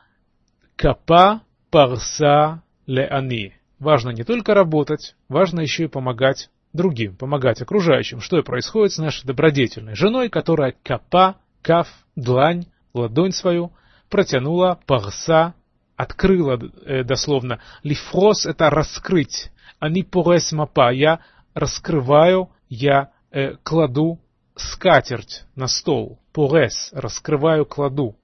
Капа 0.75 1.41
парса 1.71 2.61
леани. 2.85 3.53
Важно 3.79 4.09
не 4.09 4.23
только 4.23 4.53
работать, 4.53 5.15
важно 5.29 5.61
еще 5.61 5.85
и 5.85 5.87
помогать 5.87 6.49
другим, 6.73 7.15
помогать 7.15 7.61
окружающим. 7.61 8.19
Что 8.19 8.39
и 8.39 8.43
происходит 8.43 8.93
с 8.93 8.97
нашей 8.97 9.25
добродетельной 9.25 9.95
женой, 9.95 10.29
которая 10.29 10.75
капа, 10.83 11.37
каф, 11.61 11.87
длань, 12.15 12.65
ладонь 12.93 13.31
свою 13.31 13.71
протянула 14.09 14.79
парса 14.85 15.53
открыла 15.97 16.57
э, 16.85 17.03
дословно. 17.03 17.59
Лифрос– 17.83 18.45
это 18.47 18.69
раскрыть. 18.69 19.51
Они 19.79 20.03
порес 20.03 20.53
мапа. 20.53 20.93
Я 20.93 21.19
раскрываю, 21.53 22.49
я 22.69 23.11
э, 23.31 23.55
кладу 23.63 24.21
скатерть 24.55 25.43
на 25.55 25.67
стол. 25.67 26.19
Порес– 26.31 26.91
раскрываю, 26.93 27.65
кладу. 27.65 28.15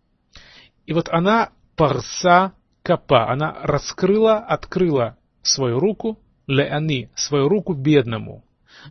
И 0.86 0.94
вот 0.94 1.10
она 1.10 1.50
парса 1.76 2.54
капа. 2.84 3.30
Она 3.30 3.58
раскрыла, 3.64 4.38
открыла 4.38 5.18
свою 5.42 5.80
руку, 5.80 6.18
леани, 6.48 7.10
свою 7.16 7.50
руку 7.50 7.74
бедному. 7.74 8.46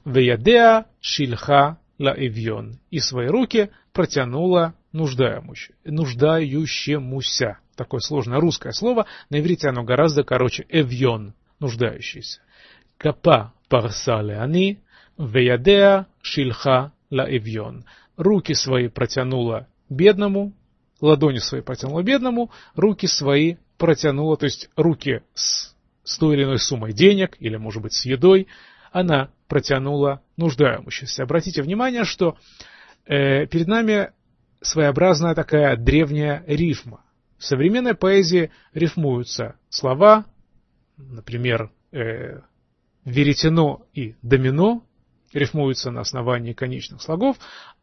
Веядеа 0.04 0.84
шильха 1.00 1.78
лаэвьон, 1.98 2.80
и 2.90 2.98
свои 2.98 3.28
руки 3.28 3.70
протянула 3.92 4.74
нуждающемуся. 4.92 7.58
Такое 7.82 7.98
сложное 7.98 8.38
русское 8.38 8.70
слово, 8.70 9.06
на 9.28 9.40
иврите 9.40 9.68
оно 9.68 9.82
гораздо 9.82 10.22
короче 10.22 10.64
эвьон, 10.68 11.34
нуждающийся. 11.58 12.40
Капа 12.96 13.54
парсале 13.68 14.38
они, 14.38 14.78
веядеа 15.18 16.06
шильха 16.22 16.92
лаэвьон. 17.10 17.84
Руки 18.16 18.54
свои 18.54 18.86
протянула 18.86 19.66
бедному, 19.88 20.52
ладони 21.00 21.38
свои 21.38 21.60
протянула 21.60 22.04
бедному, 22.04 22.52
руки 22.76 23.08
свои 23.08 23.56
протянула, 23.78 24.36
то 24.36 24.44
есть 24.44 24.70
руки 24.76 25.22
с, 25.34 25.74
с 26.04 26.18
той 26.18 26.36
или 26.36 26.44
иной 26.44 26.60
суммой 26.60 26.92
денег, 26.92 27.36
или, 27.40 27.56
может 27.56 27.82
быть, 27.82 27.94
с 27.94 28.04
едой, 28.04 28.46
она 28.92 29.30
протянула 29.48 30.22
нуждающимся. 30.36 31.24
Обратите 31.24 31.62
внимание, 31.62 32.04
что 32.04 32.36
э, 33.06 33.46
перед 33.46 33.66
нами 33.66 34.12
своеобразная 34.60 35.34
такая 35.34 35.76
древняя 35.76 36.44
рифма. 36.46 37.00
В 37.42 37.44
современной 37.44 37.94
поэзии 37.94 38.52
рифмуются 38.72 39.56
слова, 39.68 40.26
например, 40.96 41.72
э, 41.90 42.38
веретено 43.04 43.84
и 43.92 44.14
домино, 44.22 44.84
рифмуются 45.32 45.90
на 45.90 46.02
основании 46.02 46.52
конечных 46.52 47.02
слогов, 47.02 47.36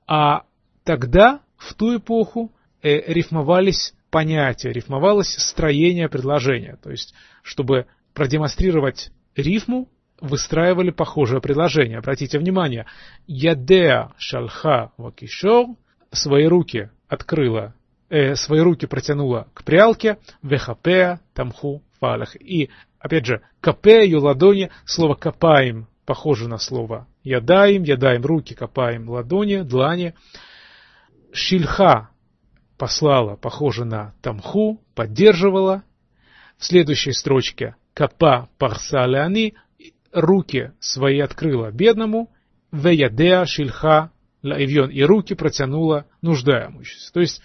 а 0.08 0.44
тогда, 0.86 1.42
в 1.58 1.74
ту 1.74 1.98
эпоху, 1.98 2.54
э, 2.82 3.12
рифмовались 3.12 3.94
понятия, 4.10 4.72
рифмовалось 4.72 5.36
строение 5.36 6.08
предложения. 6.08 6.78
То 6.82 6.92
есть, 6.92 7.14
чтобы 7.44 7.86
продемонстрировать 8.14 9.12
рифму, 9.36 9.90
выстраивали 10.22 10.92
похожее 10.92 11.42
предложение. 11.42 11.98
Обратите 11.98 12.40
внимание, 12.40 12.86
«Ядеа 13.28 14.14
шалха 14.18 14.94
вакишор» 14.96 15.76
свои 16.14 16.46
руки 16.46 16.92
открыла, 17.10 17.76
э, 18.10 18.36
свои 18.36 18.60
руки 18.60 18.86
протянула 18.86 19.48
к 19.54 19.64
прялке, 19.64 20.18
вехапеа 20.42 21.20
тамху 21.34 21.82
фалах. 22.00 22.36
И, 22.36 22.70
опять 23.00 23.26
же, 23.26 23.42
капе 23.62 24.04
ее 24.04 24.20
ладони, 24.20 24.72
слово 24.86 25.16
копаем 25.16 25.88
похоже 26.06 26.48
на 26.48 26.58
слово 26.58 27.08
ядаем, 27.24 27.84
ядаем 27.84 28.24
руки, 28.26 28.56
копаем 28.56 29.10
ладони, 29.10 29.62
длани. 29.62 30.16
Шильха 31.32 32.10
послала, 32.78 33.36
похоже 33.36 33.86
на 33.86 34.16
тамху, 34.22 34.82
поддерживала. 34.96 35.84
В 36.58 36.66
следующей 36.66 37.14
строчке 37.14 37.76
капа 37.94 38.50
парсаляни 38.58 39.54
руки 40.12 40.72
свои 40.80 41.20
открыла 41.20 41.72
бедному, 41.72 42.32
веядеа 42.72 43.46
шильха 43.46 44.12
лаевьон, 44.42 44.90
и 44.90 45.04
руки 45.04 45.36
протянула 45.36 46.06
нуждаемущейся. 46.22 47.14
То 47.14 47.20
есть 47.20 47.42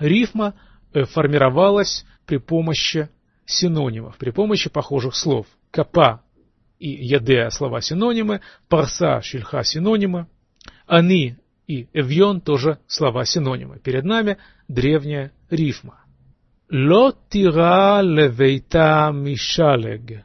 рифма 0.00 0.54
э, 0.92 1.04
формировалась 1.04 2.04
при 2.26 2.38
помощи 2.38 3.08
синонимов, 3.46 4.16
при 4.18 4.30
помощи 4.30 4.70
похожих 4.70 5.14
слов. 5.14 5.46
Капа 5.70 6.22
и 6.78 6.88
ядеа 6.88 7.50
слова 7.50 7.80
синонимы, 7.80 8.40
парса, 8.68 9.20
шильха 9.22 9.64
синонимы, 9.64 10.26
они 10.86 11.36
и 11.66 11.86
эвьон 11.92 12.40
тоже 12.40 12.78
слова 12.86 13.24
синонимы. 13.24 13.78
Перед 13.78 14.04
нами 14.04 14.38
древняя 14.68 15.32
рифма. 15.50 16.00
Ло 16.70 17.14
тира 17.28 18.00
левейта 18.00 19.10
мишалег. 19.12 20.24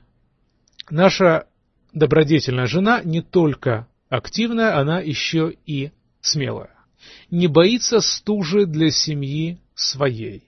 Наша 0.90 1.48
добродетельная 1.94 2.66
жена 2.66 3.02
не 3.04 3.22
только 3.22 3.88
активная, 4.10 4.78
она 4.78 5.00
еще 5.00 5.54
и 5.66 5.92
смелая. 6.22 6.76
Не 7.30 7.48
боится 7.48 8.00
стужи 8.00 8.66
для 8.66 8.90
семьи 8.90 9.60
своей. 9.76 10.44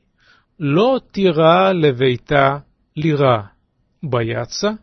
Ло 0.59 0.99
тира 0.99 1.71
левейта 1.71 2.65
лира. 2.95 3.51
Бояться. 4.01 4.79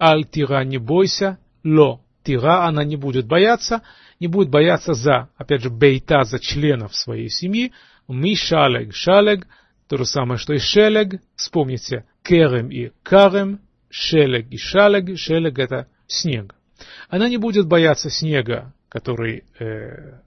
Аль 0.00 0.24
тира 0.24 0.62
не 0.64 0.78
бойся. 0.78 1.38
Ло 1.64 2.00
тира 2.22 2.66
она 2.66 2.84
не 2.84 2.96
будет 2.96 3.26
бояться. 3.26 3.82
Не 4.20 4.26
будет 4.26 4.50
бояться 4.50 4.94
за, 4.94 5.28
опять 5.36 5.62
же, 5.62 5.70
бейта, 5.70 6.24
за 6.24 6.38
членов 6.38 6.94
своей 6.94 7.28
семьи. 7.28 7.72
Ми 8.08 8.36
шалег. 8.36 8.94
Шалег 8.94 9.46
то 9.88 9.96
же 9.96 10.04
самое, 10.04 10.38
что 10.38 10.52
и 10.54 10.58
шелег. 10.58 11.20
Вспомните, 11.34 12.04
керем 12.22 12.70
и 12.70 12.92
карем. 13.02 13.60
Шелег 13.90 14.48
и 14.50 14.58
шалег. 14.58 15.18
Шелег 15.18 15.58
это 15.58 15.88
снег. 16.06 16.54
Она 17.08 17.28
не 17.28 17.38
будет 17.38 17.66
бояться 17.66 18.10
снега, 18.10 18.72
который 18.88 19.44
э, 19.58 20.20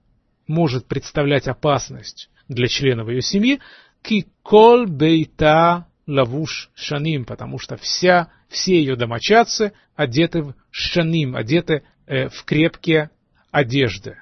может 0.48 0.88
представлять 0.88 1.48
опасность 1.48 2.30
для 2.54 2.68
членов 2.68 3.10
ее 3.10 3.22
семьи, 3.22 3.60
кикол 4.02 4.86
бейта 4.86 5.88
лавуш 6.08 6.70
шаним, 6.76 7.26
потому 7.26 7.60
что 7.60 7.78
вся, 7.78 8.30
все 8.50 8.78
ее 8.78 8.96
домочадцы 8.96 9.74
одеты 9.96 10.44
в 10.44 10.54
шаним, 10.70 11.36
одеты 11.36 11.84
э, 12.08 12.30
в 12.30 12.44
крепкие 12.44 13.10
одежды, 13.52 14.18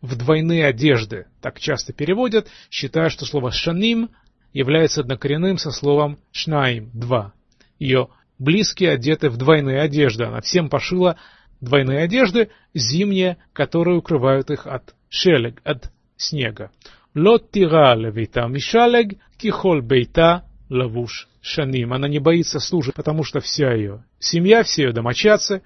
в 0.00 0.16
двойные 0.16 0.66
одежды, 0.66 1.26
так 1.40 1.60
часто 1.60 1.92
переводят, 1.92 2.48
считая, 2.70 3.08
что 3.10 3.26
слово 3.26 3.50
шаним 3.50 4.10
является 4.52 5.00
однокоренным 5.02 5.58
со 5.58 5.70
словом 5.70 6.18
шнаим, 6.32 6.90
два. 6.94 7.32
Ее 7.78 8.08
близкие 8.38 8.90
одеты 8.92 9.28
в 9.28 9.36
двойные 9.36 9.80
одежды, 9.80 10.24
она 10.24 10.40
всем 10.40 10.68
пошила 10.68 11.16
двойные 11.60 12.04
одежды, 12.04 12.50
зимние, 12.72 13.36
которые 13.52 13.98
укрывают 13.98 14.50
их 14.50 14.66
от 14.66 14.94
шелег, 15.08 15.60
от 15.64 15.90
снега. 16.16 16.70
לא 17.14 17.38
тира 17.38 17.94
левита 17.94 18.46
мишалег, 18.48 19.14
кихоль 19.38 19.82
бейта 19.82 20.44
лавуш 20.70 21.28
шаним. 21.40 21.92
Она 21.92 22.08
не 22.08 22.18
боится 22.18 22.58
служить, 22.58 22.94
потому 22.94 23.24
что 23.24 23.40
вся 23.40 23.72
ее 23.72 24.04
семья, 24.18 24.62
все 24.62 24.84
ее 24.84 24.92
домочадцы 24.92 25.62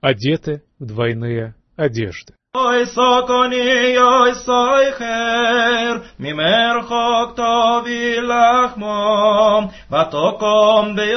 одеты 0.00 0.62
в 0.78 0.86
двойные 0.86 1.54
одежды. 1.76 2.34
Ой, 2.54 2.86
сокони, 2.86 3.96
ой, 3.96 4.34
сойхер, 4.34 6.04
мимер 6.18 6.82
хок 6.82 7.34
тови 7.34 8.20
лахмом, 8.20 9.72
ватоком 9.88 10.94
бе 10.94 11.16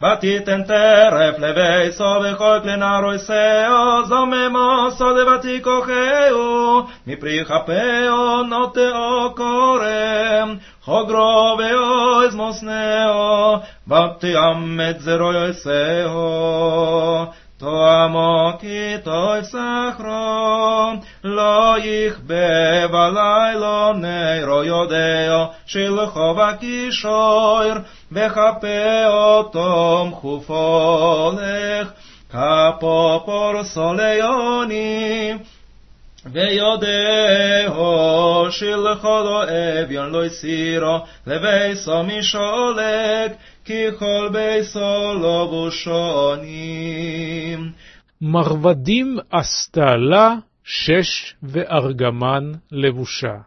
Batiten 0.00 0.62
teref 0.64 1.38
levei 1.38 1.92
sove 1.92 2.30
choi 2.38 2.60
plenaroi 2.64 3.18
seo, 3.18 3.80
zomemo 4.08 4.90
sode 4.96 5.24
vati 5.28 5.60
koheu, 5.60 6.88
mi 7.04 7.16
prihapeo 7.20 8.46
note 8.48 8.86
okorem, 9.00 10.56
hogroveo 10.88 12.24
izmosneo, 12.28 13.60
vati 13.86 14.32
ammet 14.46 15.04
zeroi 15.04 15.52
seo. 15.52 17.34
תואמו 17.60 18.52
כי 18.60 18.94
טוב 19.04 19.42
סחרו, 19.42 20.92
לא 21.24 21.74
יכבה 21.78 22.88
בלילה 22.88 23.92
נרו 23.94 24.64
יודע, 24.64 25.44
שלחו 25.66 26.34
וקישור, 26.36 27.60
וכפה 28.12 29.06
אותו 29.06 30.06
מחופו 30.10 31.32
לך, 31.32 31.88
כפו 32.30 33.22
פורסו 33.24 33.94
ליוני. 33.94 35.32
ויודעו 36.32 37.72
שלחו 38.50 39.20
לו 39.24 39.42
אביון 39.42 40.10
לא 40.10 40.24
הסירו, 40.24 40.98
לביסו 41.26 42.02
משולק, 42.02 43.32
ככל 43.69 44.29
ביסו 44.33 45.13
לבושונים. 45.13 46.85
מרבדים 48.21 49.17
עשתה 49.31 49.95
לה 49.95 50.35
шеш 50.63 51.35
в 51.43 51.59
аргаман 51.67 52.61
левуша. 52.71 53.45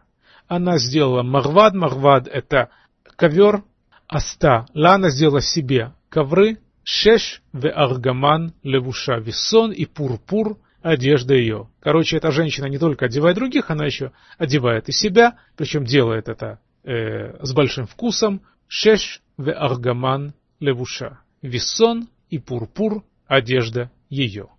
Она 0.49 0.79
сделала 0.79 1.23
марвад, 1.23 1.75
марвад 1.75 2.29
это 2.29 2.71
ковер, 3.17 3.63
аста, 4.07 4.67
лана 4.73 5.11
сделала 5.11 5.43
себе 5.43 5.93
ковры, 6.09 6.59
шеш 6.85 7.43
в 7.53 7.69
аргаман 7.69 8.55
левуша, 8.63 9.19
весон 9.19 9.73
и 9.73 9.85
пурпур 9.85 10.59
одежда 10.81 11.35
ее. 11.35 11.69
Короче, 11.81 12.17
эта 12.17 12.31
женщина 12.31 12.67
не 12.67 12.79
только 12.79 13.07
одевает 13.07 13.37
других, 13.37 13.71
она 13.71 13.85
еще 13.85 14.13
одевает 14.39 14.89
и 14.89 14.93
себя, 14.93 15.37
причем 15.57 15.85
делает 15.85 16.29
это 16.29 16.61
э, 16.85 17.45
с 17.45 17.53
большим 17.53 17.87
вкусом. 17.87 18.43
Шеш 18.68 19.22
в 19.38 19.52
аргаман 19.52 20.34
левуша. 20.60 21.22
Висон 21.42 22.08
и 22.30 22.40
пурпур– 22.40 23.04
одежда 23.28 23.92
ее. 24.10 24.50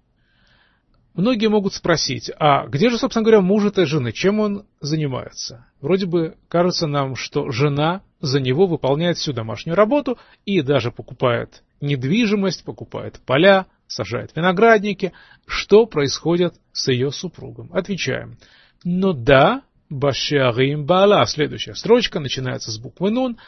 Многие 1.15 1.47
могут 1.47 1.75
спросить, 1.75 2.31
а 2.41 2.67
где 2.67 2.91
же, 2.91 2.99
собственно 2.99 3.23
говоря, 3.23 3.41
муж 3.41 3.65
этой 3.65 3.87
жены, 3.87 4.11
чем 4.11 4.41
он 4.41 4.67
занимается? 4.81 5.67
Вроде 5.81 6.07
бы 6.07 6.37
кажется 6.49 6.89
нам, 6.89 7.15
что 7.15 7.51
жена 7.53 8.03
за 8.21 8.41
него 8.41 8.67
выполняет 8.67 9.17
всю 9.17 9.33
домашнюю 9.33 9.77
работу 9.77 10.19
и 10.45 10.61
даже 10.61 10.91
покупает 10.91 11.63
недвижимость, 11.81 12.65
покупает 12.65 13.21
поля, 13.25 13.67
сажает 13.87 14.35
виноградники. 14.35 15.13
Что 15.47 15.87
происходит 15.87 16.55
с 16.73 16.89
ее 16.89 17.13
супругом? 17.13 17.71
Отвечаем. 17.73 18.37
Но 18.83 19.13
да, 19.13 19.63
Башиарим 19.91 20.85
Баала. 20.85 21.25
Следующая 21.27 21.75
строчка 21.75 22.19
начинается 22.19 22.73
с 22.73 22.79
буквы 22.79 23.11
Нун. 23.11 23.39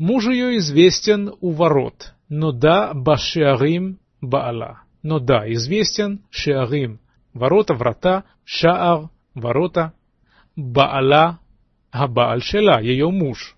Муж 0.00 0.28
ее 0.28 0.56
известен 0.56 1.30
у 1.42 1.50
ворот. 1.50 2.14
Но 2.30 2.52
да, 2.52 2.94
Башиарим 2.94 3.98
Баала. 4.22 4.80
Но 5.02 5.18
да, 5.18 5.44
известен 5.52 6.22
Шиарим. 6.30 7.00
Ворота, 7.34 7.74
врата, 7.74 8.24
Шаар, 8.46 9.10
ворота, 9.34 9.92
Баала, 10.56 11.38
Абааль 11.90 12.40
Шела, 12.40 12.80
ее 12.80 13.10
муж. 13.10 13.56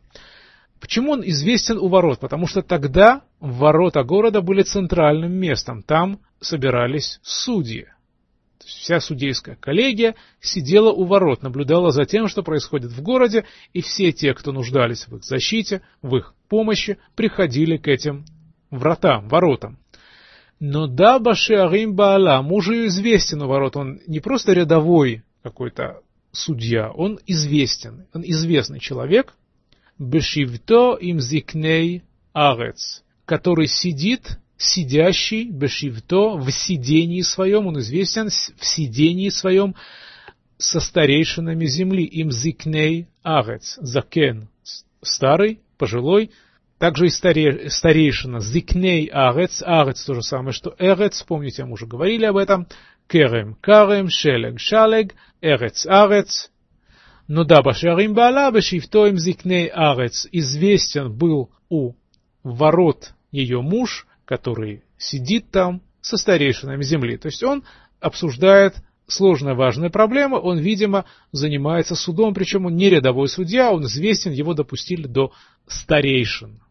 Почему 0.81 1.12
он 1.12 1.22
известен 1.24 1.78
у 1.78 1.87
ворот? 1.87 2.18
Потому 2.18 2.48
что 2.48 2.62
тогда 2.62 3.22
ворота 3.38 4.02
города 4.02 4.40
были 4.40 4.62
центральным 4.62 5.31
местом. 5.31 5.85
Там 5.85 6.18
собирались 6.40 7.20
судьи. 7.22 7.87
Вся 8.64 9.01
судейская 9.01 9.57
коллегия 9.57 10.14
сидела 10.40 10.90
у 10.90 11.05
ворот, 11.05 11.42
наблюдала 11.42 11.90
за 11.90 12.05
тем, 12.05 12.29
что 12.29 12.42
происходит 12.42 12.92
в 12.92 13.03
городе, 13.03 13.44
и 13.72 13.81
все 13.81 14.12
те, 14.12 14.35
кто 14.35 14.53
нуждались 14.53 15.07
в 15.07 15.16
их 15.16 15.25
защите, 15.25 15.83
в 16.01 16.16
их 16.16 16.35
помощи, 16.48 16.98
приходили 17.14 17.77
к 17.77 17.88
этим 17.88 18.25
вратам, 18.70 19.29
воротам. 19.29 19.79
Но 20.61 20.87
да, 20.87 21.18
Башиарим 21.18 21.94
Баала, 21.94 22.40
мужу 22.42 22.87
известен 22.87 23.42
у 23.42 23.48
ворот, 23.48 23.77
он 23.77 24.01
не 24.07 24.20
просто 24.20 24.53
рядовой 24.53 25.25
какой-то 25.42 26.03
судья, 26.31 26.90
он 26.90 27.18
известен, 27.27 28.07
он 28.14 28.22
известный 28.25 28.79
человек, 28.79 29.35
Бешивто 29.98 30.94
им 30.94 31.20
зикней 31.20 32.03
арец, 32.33 33.05
который 33.25 33.66
сидит, 33.66 34.38
сидящий, 34.62 35.51
бешивто, 35.51 36.37
в 36.37 36.51
сидении 36.51 37.22
своем, 37.22 37.66
он 37.66 37.79
известен 37.81 38.29
в 38.29 38.64
сидении 38.64 39.29
своем 39.29 39.75
со 40.57 40.81
старейшинами 40.81 41.66
земли, 41.66 42.05
им 42.05 42.31
зикней 42.31 43.09
арец, 43.22 43.79
закен, 43.81 44.48
старый, 45.03 45.61
пожилой, 45.79 46.31
также 46.79 47.07
и 47.07 47.11
старе, 47.11 47.68
старейшина, 47.70 48.40
зикней 48.40 49.07
арец, 49.07 49.62
арец 49.64 50.05
то 50.05 50.14
же 50.14 50.22
самое, 50.22 50.53
что 50.53 50.75
эрец, 50.79 51.22
помните, 51.22 51.64
мы 51.64 51.72
уже 51.72 51.87
говорили 51.87 52.25
об 52.25 52.37
этом, 52.37 52.66
керем, 53.09 53.57
карем, 53.61 54.09
шелег, 54.09 54.61
шалег, 54.61 55.14
эрец, 55.40 55.87
арец, 55.87 56.51
но 57.29 57.44
да, 57.44 57.62
Башарим 57.62 58.14
Баала 58.14 58.51
Башифто 58.51 59.07
им 59.07 59.16
зикней 59.16 59.66
арец. 59.66 60.29
Известен 60.33 61.16
был 61.16 61.51
у 61.68 61.94
ворот 62.42 63.14
ее 63.31 63.62
муж, 63.62 64.07
который 64.33 64.83
сидит 64.97 65.51
там 65.51 65.83
со 66.01 66.16
старейшинами 66.16 66.83
земли. 66.83 67.18
То 67.18 67.27
есть 67.27 67.42
он 67.42 67.64
обсуждает 68.01 68.77
сложная 69.07 69.55
важная 69.55 69.90
проблема, 69.90 70.37
он, 70.37 70.59
видимо, 70.59 71.05
занимается 71.33 71.95
судом, 71.95 72.33
причем 72.33 72.64
он 72.64 72.75
не 72.75 72.88
рядовой 72.88 73.29
судья, 73.29 73.71
он 73.71 73.85
известен, 73.85 74.33
его 74.33 74.55
допустили 74.55 75.07
до 75.07 75.33
старейшин. 75.66 76.62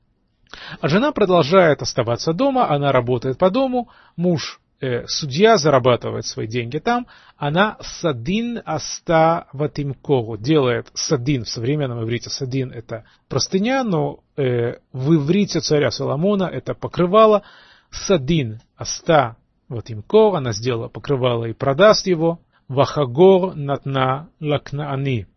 А 0.80 0.88
жена 0.88 1.12
продолжает 1.12 1.84
оставаться 1.84 2.34
дома, 2.34 2.68
она 2.68 2.92
работает 2.92 3.38
по 3.38 3.52
дому, 3.52 3.90
муж 4.16 4.60
э, 4.82 5.06
судья 5.08 5.58
зарабатывает 5.58 6.26
свои 6.26 6.48
деньги 6.48 6.80
там, 6.80 7.08
она 7.38 7.78
садин 7.80 8.62
аста 8.66 9.48
ватимкору, 9.54 10.38
делает 10.38 10.88
садин, 10.94 11.44
в 11.46 11.50
современном 11.50 12.04
иврите. 12.04 12.30
Садин 12.30 12.72
это 12.72 13.06
простыня, 13.30 13.84
но 13.84 14.20
э, 14.36 14.76
в 14.92 15.16
иврите 15.16 15.60
царя 15.60 15.92
Соломона 15.92 16.46
это 16.46 16.74
покрывало, 16.74 17.44
садин 17.92 18.60
аста 18.76 19.38
ватимкор, 19.70 20.36
она 20.36 20.52
сделала 20.52 20.90
покрывало 20.90 21.46
и 21.46 21.54
продаст 21.54 22.08
его, 22.08 22.40
вахагор 22.68 23.56
натна 23.56 24.30
лакнаани. 24.40 25.28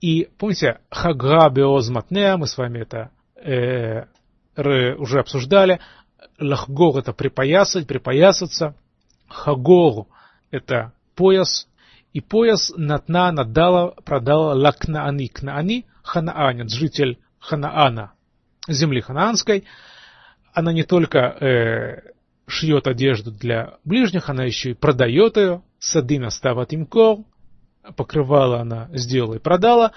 И 0.00 0.28
помните, 0.38 0.80
хагра 0.90 1.50
беоз 1.50 1.90
мы 1.90 2.46
с 2.46 2.56
вами 2.56 2.78
это 2.80 3.10
э, 3.36 4.04
уже 4.96 5.20
обсуждали, 5.20 5.80
Лахгор 6.38 6.98
это 6.98 7.12
припоясать, 7.12 7.86
припоясаться. 7.86 8.74
Хагор 9.28 10.06
это 10.50 10.92
пояс. 11.14 11.68
И 12.12 12.20
пояс 12.20 12.72
Натна 12.76 13.30
надала, 13.30 13.94
продала 14.04 14.54
Лакнаани. 14.54 15.28
Кнаани 15.28 15.86
Ханаанец, 16.02 16.72
житель 16.72 17.18
Ханаана, 17.38 18.12
земли 18.68 19.00
ханаанской. 19.00 19.64
Она 20.52 20.72
не 20.72 20.82
только 20.82 21.18
э, 21.18 22.12
шьет 22.46 22.86
одежду 22.86 23.30
для 23.30 23.78
ближних, 23.84 24.28
она 24.28 24.44
еще 24.44 24.70
и 24.70 24.74
продает 24.74 25.36
ее. 25.36 25.62
Садина 25.78 26.30
стават 26.30 26.74
имкор. 26.74 27.20
Покрывала 27.96 28.60
она, 28.60 28.88
сделала 28.92 29.34
и 29.34 29.38
продала. 29.38 29.92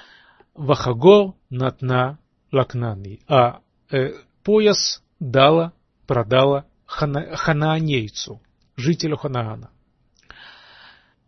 Вахагор 0.53 1.33
Натна 1.49 2.19
Лакнани. 2.51 3.21
А 3.27 3.59
э, 3.91 4.11
пояс 4.43 5.01
дала 5.19 5.73
продала 6.07 6.65
хана, 6.85 7.35
ханаанейцу, 7.35 8.41
жителю 8.75 9.17
Ханаана. 9.17 9.69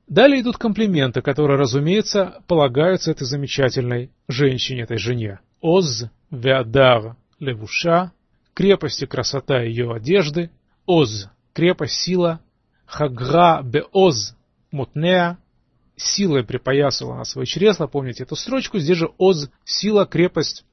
Далее 0.07 0.41
идут 0.41 0.57
комплименты, 0.57 1.21
которые, 1.21 1.57
разумеется, 1.57 2.43
полагаются 2.47 3.11
этой 3.11 3.25
замечательной 3.25 4.11
женщине, 4.27 4.83
этой 4.83 4.97
жене. 4.97 5.39
Оз 5.61 6.05
веадар 6.29 7.15
левуша, 7.39 8.11
крепость 8.53 9.01
и 9.01 9.07
красота 9.07 9.61
ее 9.61 9.91
одежды, 9.93 10.51
Оз, 10.85 11.27
крепость, 11.53 11.95
сила, 11.95 12.39
Хагра 12.85 13.63
беоз 13.63 14.35
мутнеа, 14.71 15.39
силой 15.95 16.43
припоясывала 16.43 17.17
на 17.17 17.25
свое 17.25 17.47
чресло, 17.47 17.87
помните 17.87 18.23
эту 18.23 18.35
строчку, 18.35 18.77
здесь 18.77 18.97
же 18.97 19.09
Оз, 19.17 19.49
сила, 19.63 20.05
крепость, 20.05 20.65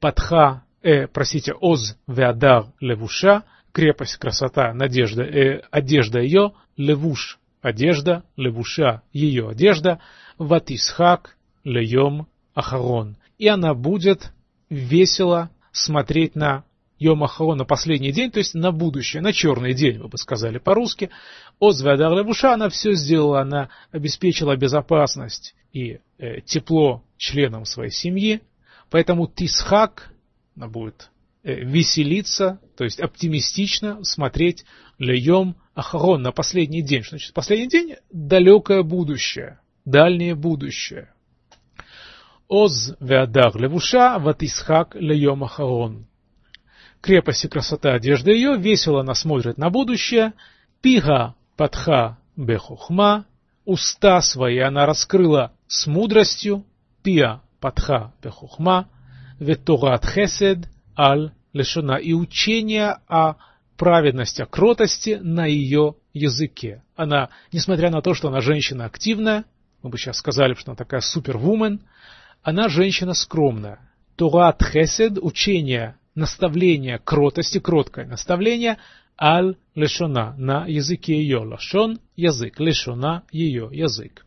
Патха 0.00 0.64
э, 0.84 1.08
простите, 1.08 1.52
Оз 1.54 1.96
Веадар 2.06 2.66
Левуша, 2.80 3.44
крепость, 3.72 4.16
красота, 4.16 4.72
надежда, 4.72 5.22
э, 5.22 5.62
одежда 5.70 6.20
ее, 6.20 6.52
Левуш, 6.76 7.38
одежда, 7.62 8.22
Левуша, 8.36 9.02
ее 9.12 9.48
одежда, 9.48 10.00
Ватисхак, 10.38 11.36
Леем 11.64 12.26
Ахарон. 12.54 13.16
И 13.38 13.48
она 13.48 13.74
будет 13.74 14.32
весело 14.68 15.50
смотреть 15.72 16.36
на 16.36 16.64
Йом 16.98 17.24
Ахарон, 17.24 17.58
на 17.58 17.64
последний 17.64 18.12
день, 18.12 18.30
то 18.30 18.38
есть 18.38 18.54
на 18.54 18.70
будущее, 18.70 19.20
на 19.20 19.32
черный 19.32 19.74
день, 19.74 19.98
вы 19.98 20.08
бы 20.08 20.18
сказали 20.18 20.58
по-русски. 20.58 21.10
Оз 21.58 21.80
Веадар 21.80 22.12
Левуша, 22.12 22.54
она 22.54 22.68
все 22.68 22.92
сделала, 22.92 23.40
она 23.40 23.70
обеспечила 23.90 24.56
безопасность 24.56 25.54
и 25.72 25.98
э, 26.18 26.40
тепло 26.42 27.02
членам 27.16 27.64
своей 27.64 27.90
семьи. 27.90 28.42
Поэтому 28.90 29.26
Тисхак, 29.26 30.13
она 30.56 30.68
будет 30.68 31.10
э, 31.42 31.54
веселиться, 31.64 32.60
то 32.76 32.84
есть 32.84 33.00
оптимистично 33.00 34.04
смотреть 34.04 34.64
льем 34.98 35.56
ахарон 35.74 36.22
на 36.22 36.32
последний 36.32 36.82
день. 36.82 37.02
Что 37.02 37.10
значит 37.10 37.34
последний 37.34 37.68
день? 37.68 37.96
Далекое 38.12 38.82
будущее, 38.82 39.60
дальнее 39.84 40.34
будущее. 40.34 41.12
Оз 42.46 42.94
веадар 43.00 43.56
левуша 43.56 44.18
ватисхак 44.18 44.94
льем 44.94 45.44
ахарон. 45.44 46.06
Крепость 47.00 47.44
и 47.44 47.48
красота 47.48 47.94
одежды 47.94 48.32
ее, 48.32 48.56
весело 48.56 49.00
она 49.00 49.14
смотрит 49.14 49.58
на 49.58 49.70
будущее. 49.70 50.32
Пига 50.80 51.34
патха 51.56 52.18
бехухма, 52.36 53.26
уста 53.64 54.20
свои 54.20 54.58
она 54.58 54.86
раскрыла 54.86 55.52
с 55.66 55.86
мудростью. 55.86 56.64
Пиа 57.02 57.42
патха 57.60 58.14
бехухма, 58.22 58.88
ветурат 59.44 60.04
хесед 60.04 60.68
аль 60.96 61.32
лешона 61.52 61.96
и 61.96 62.12
учение 62.12 62.96
о 63.08 63.34
праведности, 63.76 64.42
о 64.42 64.46
кротости 64.46 65.18
на 65.20 65.46
ее 65.46 65.94
языке. 66.12 66.82
Она, 66.96 67.30
несмотря 67.52 67.90
на 67.90 68.00
то, 68.00 68.14
что 68.14 68.28
она 68.28 68.40
женщина 68.40 68.86
активная, 68.86 69.44
мы 69.82 69.90
бы 69.90 69.98
сейчас 69.98 70.16
сказали, 70.16 70.54
что 70.54 70.70
она 70.70 70.76
такая 70.76 71.00
супервумен, 71.00 71.82
она 72.42 72.68
женщина 72.68 73.14
скромная. 73.14 73.80
Турат 74.16 74.62
хесед, 74.62 75.18
учение, 75.20 75.96
наставление 76.14 76.98
кротости, 76.98 77.58
кроткое 77.58 78.06
наставление, 78.06 78.78
аль 79.20 79.56
лешона, 79.74 80.34
на 80.38 80.66
языке 80.66 81.16
ее, 81.16 81.38
лашон, 81.38 81.98
язык, 82.16 82.60
лешона, 82.60 83.24
ее 83.30 83.68
язык. 83.72 84.24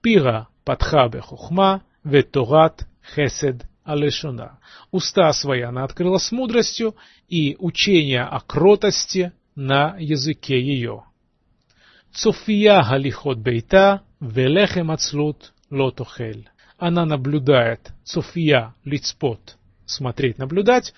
Пира 0.00 0.48
патха 0.64 1.10
хухма 1.20 1.82
ветурат 2.04 2.86
хесед 3.14 3.64
Алешуна. 3.84 4.58
Уста 4.90 5.32
свои 5.32 5.60
она 5.60 5.84
открыла 5.84 6.18
с 6.18 6.32
мудростью 6.32 6.96
и 7.28 7.56
учение 7.58 8.22
о 8.22 8.40
кротости 8.40 9.32
на 9.54 9.96
языке 9.98 10.60
ее. 10.60 11.04
Цуфия 12.12 12.82
галихот 12.82 13.38
бейта 13.38 14.02
велехем 14.20 14.90
ацлут 14.90 15.52
лотохель. 15.70 16.48
Она 16.78 17.04
наблюдает, 17.04 17.92
цуфия, 18.04 18.74
лицпот, 18.84 19.56
смотреть, 19.84 20.38
наблюдать, 20.38 20.94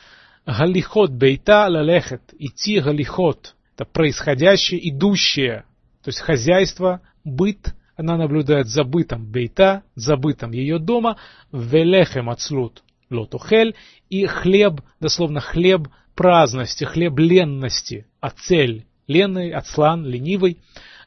галихот 0.46 1.10
бейта 1.10 1.66
лалехет, 1.68 2.22
идти 2.38 2.80
галихот, 2.80 3.54
это 3.74 3.84
происходящее, 3.84 4.88
идущее, 4.88 5.64
то 6.02 6.08
есть 6.08 6.20
хозяйство, 6.20 7.00
быт, 7.24 7.74
она 7.96 8.16
наблюдает 8.16 8.68
за 8.68 8.84
бытом 8.84 9.26
бейта, 9.26 9.82
за 9.94 10.16
бытом 10.16 10.52
ее 10.52 10.78
дома, 10.78 11.16
велехем 11.50 12.30
ацлут 12.30 12.82
лотухель, 13.10 13.74
и 14.10 14.26
хлеб, 14.26 14.80
дословно 15.00 15.40
хлеб 15.40 15.88
праздности, 16.14 16.84
хлеб 16.84 17.18
ленности, 17.18 18.06
ацель, 18.20 18.86
ленный, 19.06 19.52
ацлан, 19.52 20.04
ленивый, 20.04 20.58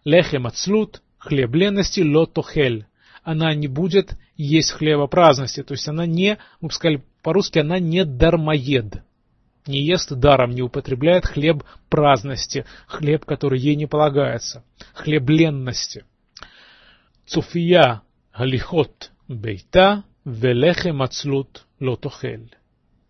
лехем 0.03 0.47
ацлут, 0.47 1.01
хлеб 1.17 1.53
ленности, 1.53 2.01
лотухель. 2.01 2.85
Она 3.23 3.53
не 3.53 3.67
будет 3.67 4.17
есть 4.37 4.71
хлеба 4.71 5.07
праздности, 5.07 5.61
то 5.63 5.73
есть 5.73 5.87
она 5.87 6.05
не, 6.05 6.37
мы 6.61 6.69
бы 6.69 6.73
сказали 6.73 7.03
по-русски, 7.21 7.59
она 7.59 7.79
не 7.79 8.05
дармоед. 8.05 9.03
Не 9.67 9.85
ест 9.85 10.11
даром, 10.13 10.51
не 10.51 10.61
употребляет 10.61 11.25
хлеб 11.25 11.63
праздности, 11.89 12.65
хлеб, 12.87 13.25
который 13.25 13.59
ей 13.59 13.75
не 13.75 13.85
полагается, 13.85 14.63
хлеб 14.93 15.29
ленности. 15.29 16.05
Цуфия 17.29 18.01
галихот 18.35 19.11
бейта 19.27 20.03
велехем 20.25 21.03
ацлут 21.03 21.67
лотохель. 21.79 22.55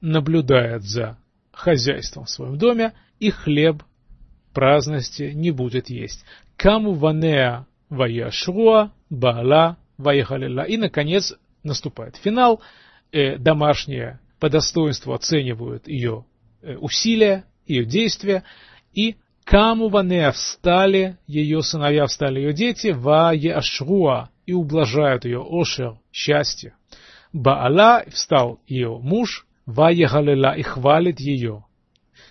Наблюдает 0.01 0.84
за 0.84 1.17
хозяйством 1.53 2.25
в 2.25 2.29
своем 2.29 2.58
доме 2.58 2.93
и 3.19 3.29
хлеб 3.29 3.82
праздности 4.53 5.32
не 5.34 5.51
будет 5.51 5.89
есть. 5.89 6.25
Каму 6.58 6.95
ванеа 6.95 7.65
ваяшруа 7.89 8.91
баала 9.10 9.77
ваяхалила. 9.97 10.63
И, 10.63 10.75
наконец, 10.75 11.34
наступает 11.63 12.17
финал. 12.17 12.62
Домашние 13.13 14.19
по 14.39 14.49
достоинству 14.49 15.13
оценивают 15.13 15.88
ее 15.88 16.25
усилия, 16.62 17.45
ее 17.65 17.86
действия, 17.86 18.43
и 18.93 19.15
Каму 19.49 19.89
Ванеа 19.89 20.31
встали, 20.31 21.17
ее 21.25 21.63
сыновья 21.63 22.05
встали 22.05 22.39
ее 22.39 22.53
дети, 22.53 22.89
Ва 22.89 23.31
Ашруа, 23.31 24.29
и 24.45 24.53
ублажают 24.53 25.25
ее 25.25 25.43
Ошер, 25.43 25.97
счастье. 26.12 26.75
Баала 27.33 28.03
встал 28.09 28.59
ее 28.67 28.99
муж, 28.99 29.47
Ва 29.65 29.91
Галила, 29.91 30.55
и 30.55 30.62
хвалит 30.62 31.19
ее. 31.19 31.65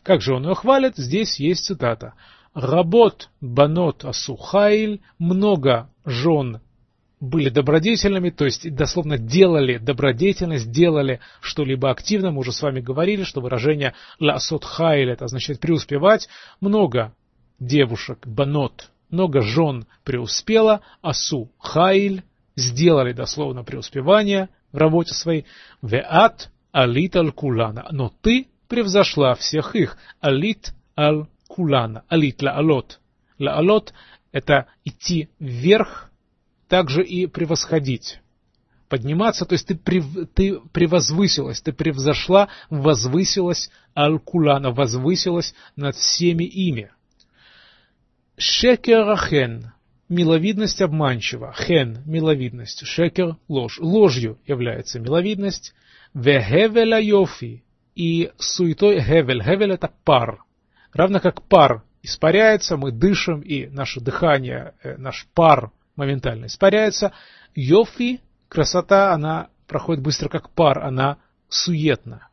Как 0.04 0.20
же 0.20 0.32
он 0.32 0.46
ее 0.46 0.54
хвалит? 0.54 0.96
Здесь 0.96 1.40
есть 1.40 1.64
цитата. 1.64 2.14
Работ 2.54 3.30
банот 3.40 4.04
асухайль, 4.04 5.00
много 5.18 5.90
жен 6.04 6.60
были 7.20 7.48
добродетельными, 7.48 8.30
то 8.30 8.44
есть 8.44 8.72
дословно 8.74 9.18
делали 9.18 9.78
добродетельность, 9.78 10.70
делали 10.70 11.20
что-либо 11.40 11.90
активно. 11.90 12.30
Мы 12.30 12.40
уже 12.40 12.52
с 12.52 12.62
вами 12.62 12.80
говорили, 12.80 13.24
что 13.24 13.40
выражение 13.40 13.94
«ла 14.20 14.38
сот 14.38 14.64
хайль» 14.64 15.10
это 15.10 15.24
означает 15.24 15.60
преуспевать. 15.60 16.28
Много 16.60 17.14
девушек, 17.58 18.26
банот, 18.26 18.90
много 19.10 19.40
жен 19.40 19.86
преуспело, 20.04 20.82
асу 21.02 21.50
хайль, 21.58 22.22
сделали 22.54 23.12
дословно 23.12 23.64
преуспевание 23.64 24.48
в 24.72 24.76
работе 24.76 25.14
своей. 25.14 25.44
Веат 25.82 26.50
алит 26.72 27.16
аль 27.16 27.32
кулана. 27.32 27.86
Но 27.90 28.12
ты 28.22 28.48
превзошла 28.68 29.34
всех 29.34 29.74
их. 29.74 29.96
Алит 30.20 30.72
аль 30.96 31.26
кулана. 31.48 32.04
Алит 32.08 32.42
ла 32.42 32.52
алот. 32.52 33.00
Ла 33.38 33.54
алот 33.54 33.92
это 34.32 34.66
идти 34.84 35.30
вверх 35.38 36.07
также 36.68 37.02
и 37.02 37.26
превосходить. 37.26 38.20
Подниматься, 38.88 39.44
то 39.44 39.52
есть 39.54 39.66
ты, 39.66 39.74
прев, 39.74 40.04
ты 40.34 40.60
превозвысилась, 40.72 41.60
ты 41.60 41.72
превзошла, 41.72 42.48
возвысилась 42.70 43.70
Аль-Кулана, 43.94 44.70
возвысилась 44.70 45.54
над 45.76 45.94
всеми 45.96 46.44
ими. 46.44 46.90
Шекер 48.38 49.14
хен, 49.28 49.72
миловидность 50.08 50.80
обманчива, 50.80 51.52
хен, 51.52 52.02
миловидность, 52.06 52.86
шекер, 52.86 53.36
ложь, 53.48 53.78
ложью 53.78 54.38
является 54.46 55.00
миловидность, 55.00 55.74
вехевеля 56.14 56.98
йофи, 56.98 57.64
и 57.94 58.30
суетой 58.38 59.02
хевель, 59.02 59.42
хевель 59.42 59.72
это 59.72 59.92
пар, 60.04 60.38
равно 60.92 61.20
как 61.20 61.42
пар 61.42 61.82
испаряется, 62.02 62.76
мы 62.76 62.92
дышим, 62.92 63.40
и 63.40 63.66
наше 63.66 64.00
дыхание, 64.00 64.74
э, 64.82 64.96
наш 64.96 65.26
пар 65.34 65.72
моментально 65.98 66.46
испаряется. 66.46 67.12
Йофи, 67.54 68.20
красота, 68.48 69.12
она 69.12 69.48
проходит 69.66 70.02
быстро 70.02 70.28
как 70.28 70.50
пар, 70.50 70.78
она 70.84 71.18
суетна. 71.48 72.28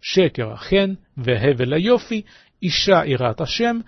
Шекера 0.00 0.56
хен, 0.56 0.98
вехевеля 1.14 1.78
йофи, 1.78 2.26
иша 2.60 3.04
ират 3.06 3.40
ашем, 3.40 3.84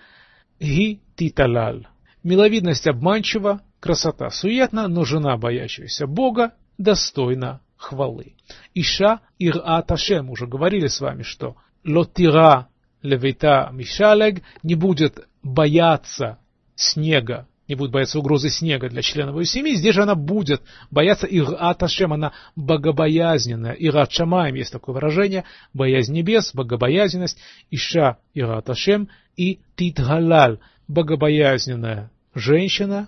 ги 0.59 1.01
титалал. 1.15 1.87
Миловидность 2.23 2.87
обманчива, 2.87 3.61
красота 3.79 4.29
суетна, 4.29 4.87
но 4.87 5.03
жена, 5.03 5.35
боящаяся 5.37 6.05
Бога, 6.07 6.53
достойна 6.77 7.61
хвалы. 7.75 8.35
Иша 8.75 9.21
ират 9.39 9.91
ашем, 9.91 10.29
уже 10.29 10.45
говорили 10.45 10.87
с 10.87 11.01
вами, 11.01 11.23
что 11.23 11.57
лотира 11.83 12.69
левита 13.01 13.69
мишалег 13.73 14.43
не 14.61 14.75
будет 14.75 15.27
бояться 15.41 16.37
снега 16.75 17.47
не 17.67 17.75
будет 17.75 17.91
бояться 17.91 18.19
угрозы 18.19 18.49
снега 18.49 18.89
для 18.89 19.01
членов 19.01 19.37
ее 19.37 19.45
семьи, 19.45 19.75
здесь 19.75 19.95
же 19.95 20.03
она 20.03 20.15
будет 20.15 20.61
бояться 20.91 21.27
Ират 21.27 21.81
Ашем, 21.81 22.13
она 22.13 22.33
богобоязненная. 22.55 23.73
Ират 23.73 24.11
Шамаем 24.11 24.55
есть 24.55 24.71
такое 24.71 24.95
выражение, 24.95 25.45
боязнь 25.73 26.13
небес, 26.13 26.53
богобоязненность, 26.53 27.37
Иша 27.71 28.17
Ират 28.33 28.69
Ашем 28.69 29.09
и 29.37 29.59
Титгалаль, 29.75 30.59
богобоязненная 30.87 32.11
женщина, 32.35 33.07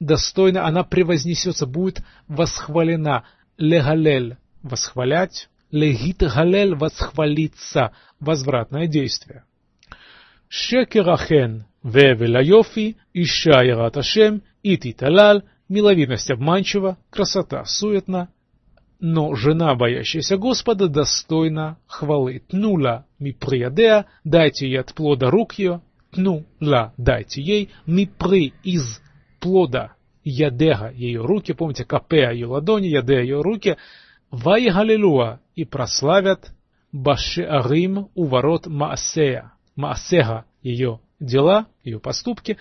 достойна, 0.00 0.66
она 0.66 0.84
превознесется, 0.84 1.66
будет 1.66 2.00
восхвалена. 2.28 3.24
Легалель– 3.56 4.36
восхвалять, 4.62 5.48
легит 5.70 6.18
галель– 6.18 6.74
восхвалиться, 6.76 7.92
возвратное 8.18 8.88
действие. 8.88 9.44
Шекерахен 10.48 11.66
Вевеля 11.84 12.42
Йофи, 12.42 12.96
Ища 13.12 13.62
Ярат 13.62 13.96
Ашем, 13.96 14.42
Ити 14.62 14.92
Талал, 14.92 15.42
миловидность 15.68 16.30
обманчива, 16.30 16.96
красота 17.10 17.64
суетна, 17.66 18.28
но 19.00 19.34
жена, 19.34 19.74
боящаяся 19.74 20.38
Господа, 20.38 20.88
достойна 20.88 21.76
хвалы. 21.86 22.40
Тнула 22.48 23.04
ми 23.18 23.32
приядеа, 23.32 24.04
дайте 24.24 24.66
ей 24.66 24.80
от 24.80 24.94
плода 24.94 25.30
рук 25.30 25.58
ее, 25.58 25.82
тнула, 26.10 26.94
дайте 26.96 27.42
ей, 27.42 27.68
ми 27.86 28.06
при 28.06 28.54
из 28.64 29.02
плода 29.40 29.92
ядега 30.24 30.90
ее 30.90 31.20
руки, 31.20 31.52
помните, 31.52 31.84
капеа 31.84 32.32
ее 32.32 32.46
ладони, 32.46 32.86
ядеа 32.86 33.20
ее 33.20 33.42
руки, 33.42 33.76
вай 34.30 34.70
галилуа, 34.70 35.40
и 35.54 35.66
прославят 35.66 36.50
баши 36.92 37.42
арим 37.42 38.08
у 38.14 38.24
ворот 38.24 38.66
Маасея, 38.66 39.52
Маасега 39.76 40.46
ее 40.62 41.00
дела, 41.24 41.66
ее 41.82 42.00
поступки. 42.00 42.58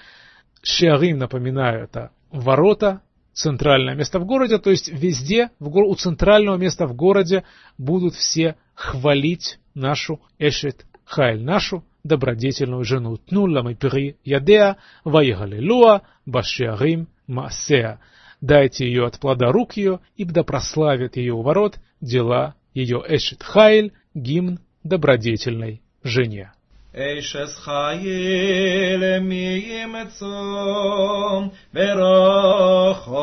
Шиарим, 0.62 1.18
напоминаю, 1.18 1.84
это 1.84 2.12
ворота, 2.32 3.02
центральное 3.34 3.96
место 3.96 4.20
в 4.20 4.26
городе, 4.26 4.60
то 4.60 4.70
есть 4.70 4.90
везде, 4.90 5.50
в 5.60 5.76
у 5.76 5.96
центрального 5.96 6.56
места 6.56 6.88
в 6.88 6.96
городе 6.96 7.44
будут 7.78 8.14
все 8.14 8.56
хвалить 8.76 9.60
нашу 9.74 10.22
Эшет 10.40 10.86
Хайль, 11.06 11.44
нашу 11.44 11.84
добродетельную 12.04 12.84
жену. 12.84 13.18
Тнула 13.18 13.62
мы 13.62 13.76
пери 13.76 14.18
ядеа, 14.24 14.78
ваигалилуа, 15.04 16.02
башиарим 16.26 17.08
маасеа. 17.28 18.00
Дайте 18.42 18.86
ее 18.86 19.06
от 19.06 19.20
плода 19.20 19.52
рук 19.52 19.78
ее, 19.78 20.00
и 20.16 20.26
да 20.26 20.44
прославят 20.44 21.16
ее 21.16 21.34
у 21.34 21.42
ворот 21.42 21.80
дела 22.02 22.56
ее 22.74 23.02
Эшет 23.08 23.42
Хайль, 23.42 23.94
гимн 24.14 24.60
добродетельной 24.84 25.82
жене. 26.04 26.52
אשס 26.96 27.60
חייל 27.60 29.20
מי 29.20 29.66
ימצום, 29.68 31.50
ורחוק 31.74 33.16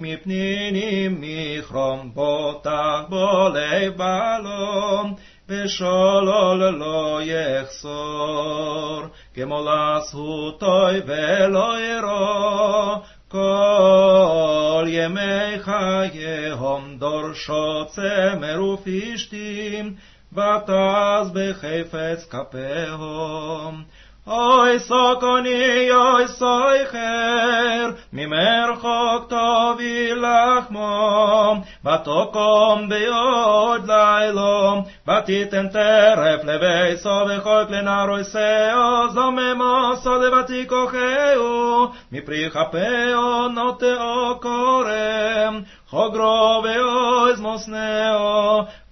מפנינים 0.00 1.20
מחרום 1.20 2.10
בוטח 2.14 3.00
בו 3.08 3.48
לב 3.54 3.96
בעלום, 3.96 5.14
ושולל 5.48 6.70
לא 6.70 7.20
יחסור, 7.22 9.02
כמו 9.34 9.64
לזכותוי 9.64 11.00
ולא 11.06 11.80
ירו, 11.80 13.02
כל 13.28 14.84
ימי 14.88 15.58
חייהם 15.58 16.98
דורשות 16.98 17.88
צמר 17.88 18.64
ופשתים, 18.64 19.94
ותעש 20.32 21.28
בחפץ 21.34 22.28
כפיהם. 22.30 23.82
אוי 24.28 24.78
סוקוני, 24.78 25.90
אוי 25.90 26.28
סויכר, 26.28 27.90
ממרחוק 28.12 29.28
תוביל 29.28 30.24
לחמו, 30.24 31.54
ותוקום 31.84 32.88
ביוד 32.88 33.90
לילו, 33.90 34.82
ותיתן 35.08 35.68
טרף 35.68 36.44
לביסו 36.44 37.10
וכל 37.28 37.64
כלי 37.68 37.82
נרויסאו, 37.82 39.08
זוממוסו 39.14 40.14
לבתיקוחהו, 40.14 41.86
מפרי 42.12 42.50
כפהו 42.50 43.48
נוטעו 43.48 44.40
קורם, 44.40 45.60
חוגרו 45.90 46.62
ואויז 46.64 47.40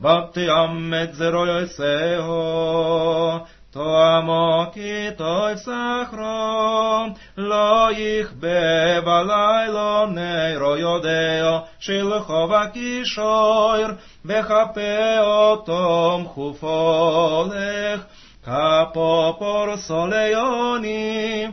bakti 0.00 0.44
ammet 0.48 1.14
zeroy 1.14 1.66
seho 1.76 3.46
to 3.72 3.80
amoki 3.80 5.16
toy 5.16 5.54
sahro 5.64 7.14
lo 7.36 7.90
ich 7.90 8.30
be 8.40 9.00
balailo 9.06 10.12
ne 10.16 10.56
royodeo 10.60 11.54
shilchova 11.80 12.62
kishoir 12.74 13.96
ve 14.24 14.40
khape 14.48 15.20
otom 15.20 16.28
khufolech 16.32 18.00
kapo 18.44 19.36
por 19.38 19.68
soleoni 19.86 21.52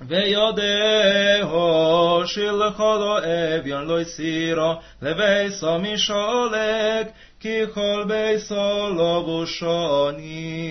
ve 0.00 0.22
yodeho 0.30 2.24
shilchodo 2.32 3.14
evion 3.26 3.84
loisiro 3.90 4.70
leveso 5.02 5.78
misholeh 5.82 7.06
כי 7.40 7.58
כל 7.74 8.04
ביסו 8.08 8.88
לא 8.96 9.22
בושונים. 9.26 10.68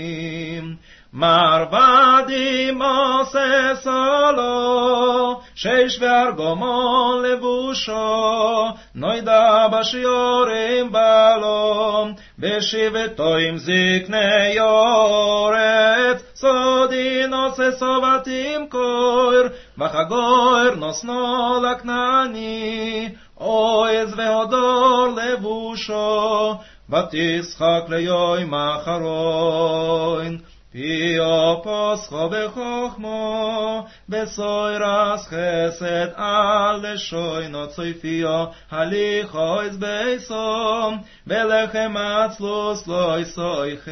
מרבדים 1.14 2.82
עושה 2.82 3.76
סולו, 3.76 5.42
שש 5.56 6.00
וארגומון 6.00 7.24
לבושו, 7.26 8.66
נוידה 8.96 9.68
בשיורים 9.72 10.92
בלום, 10.92 12.14
בשבטו 12.40 13.36
עם 13.36 13.58
זקני 13.58 14.48
יורץ, 14.56 16.24
סודין 16.36 17.34
עושה 17.34 17.72
סובתים 17.72 18.70
קור, 18.70 19.34
וחגור 19.78 20.76
נוסנו 20.76 21.62
לכנעני, 21.64 23.10
עוז 23.38 24.14
והודור 24.18 25.08
לבושו, 25.18 26.56
ותשחק 26.90 27.84
ליום 27.90 28.54
אחרון. 28.54 30.38
פי 30.72 31.18
פוסחו 31.64 32.30
בחוכמו, 32.30 33.86
בסוירס 34.10 35.28
חסד 35.28 36.08
על 36.16 36.94
לשוינו 36.94 37.68
צויפיו, 37.68 38.46
הליכו 38.72 39.62
איז 39.62 39.78
בייסום, 39.78 40.98
בלחם 41.28 41.98
עצלוס 41.98 42.88
לא 42.88 43.20
יסויכל, 43.20 43.92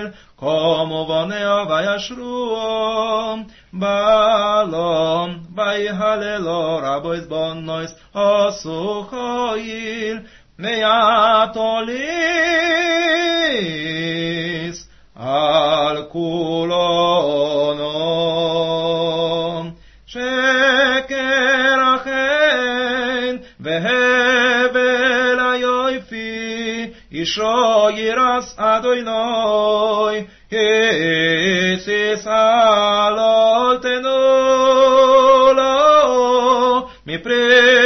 קומו 0.00 0.25
בונאו 0.39 1.69
וישרועו, 1.69 3.35
בלום, 3.73 5.39
ויהללו 5.55 6.79
רבו 6.83 7.13
יזבונויס, 7.13 7.95
עשו 8.13 9.05
חויל, 9.09 10.19
ויעטוליס. 10.59 12.11
al 15.21 16.07
culono 16.09 17.91
Isho 27.16 27.90
Yiras 27.96 28.52
Adonai, 28.58 30.28
Yesis 30.50 32.26
Alotenu 32.26 34.12
Lo, 35.56 36.90
Mi 37.06 37.16
Pre. 37.18 37.85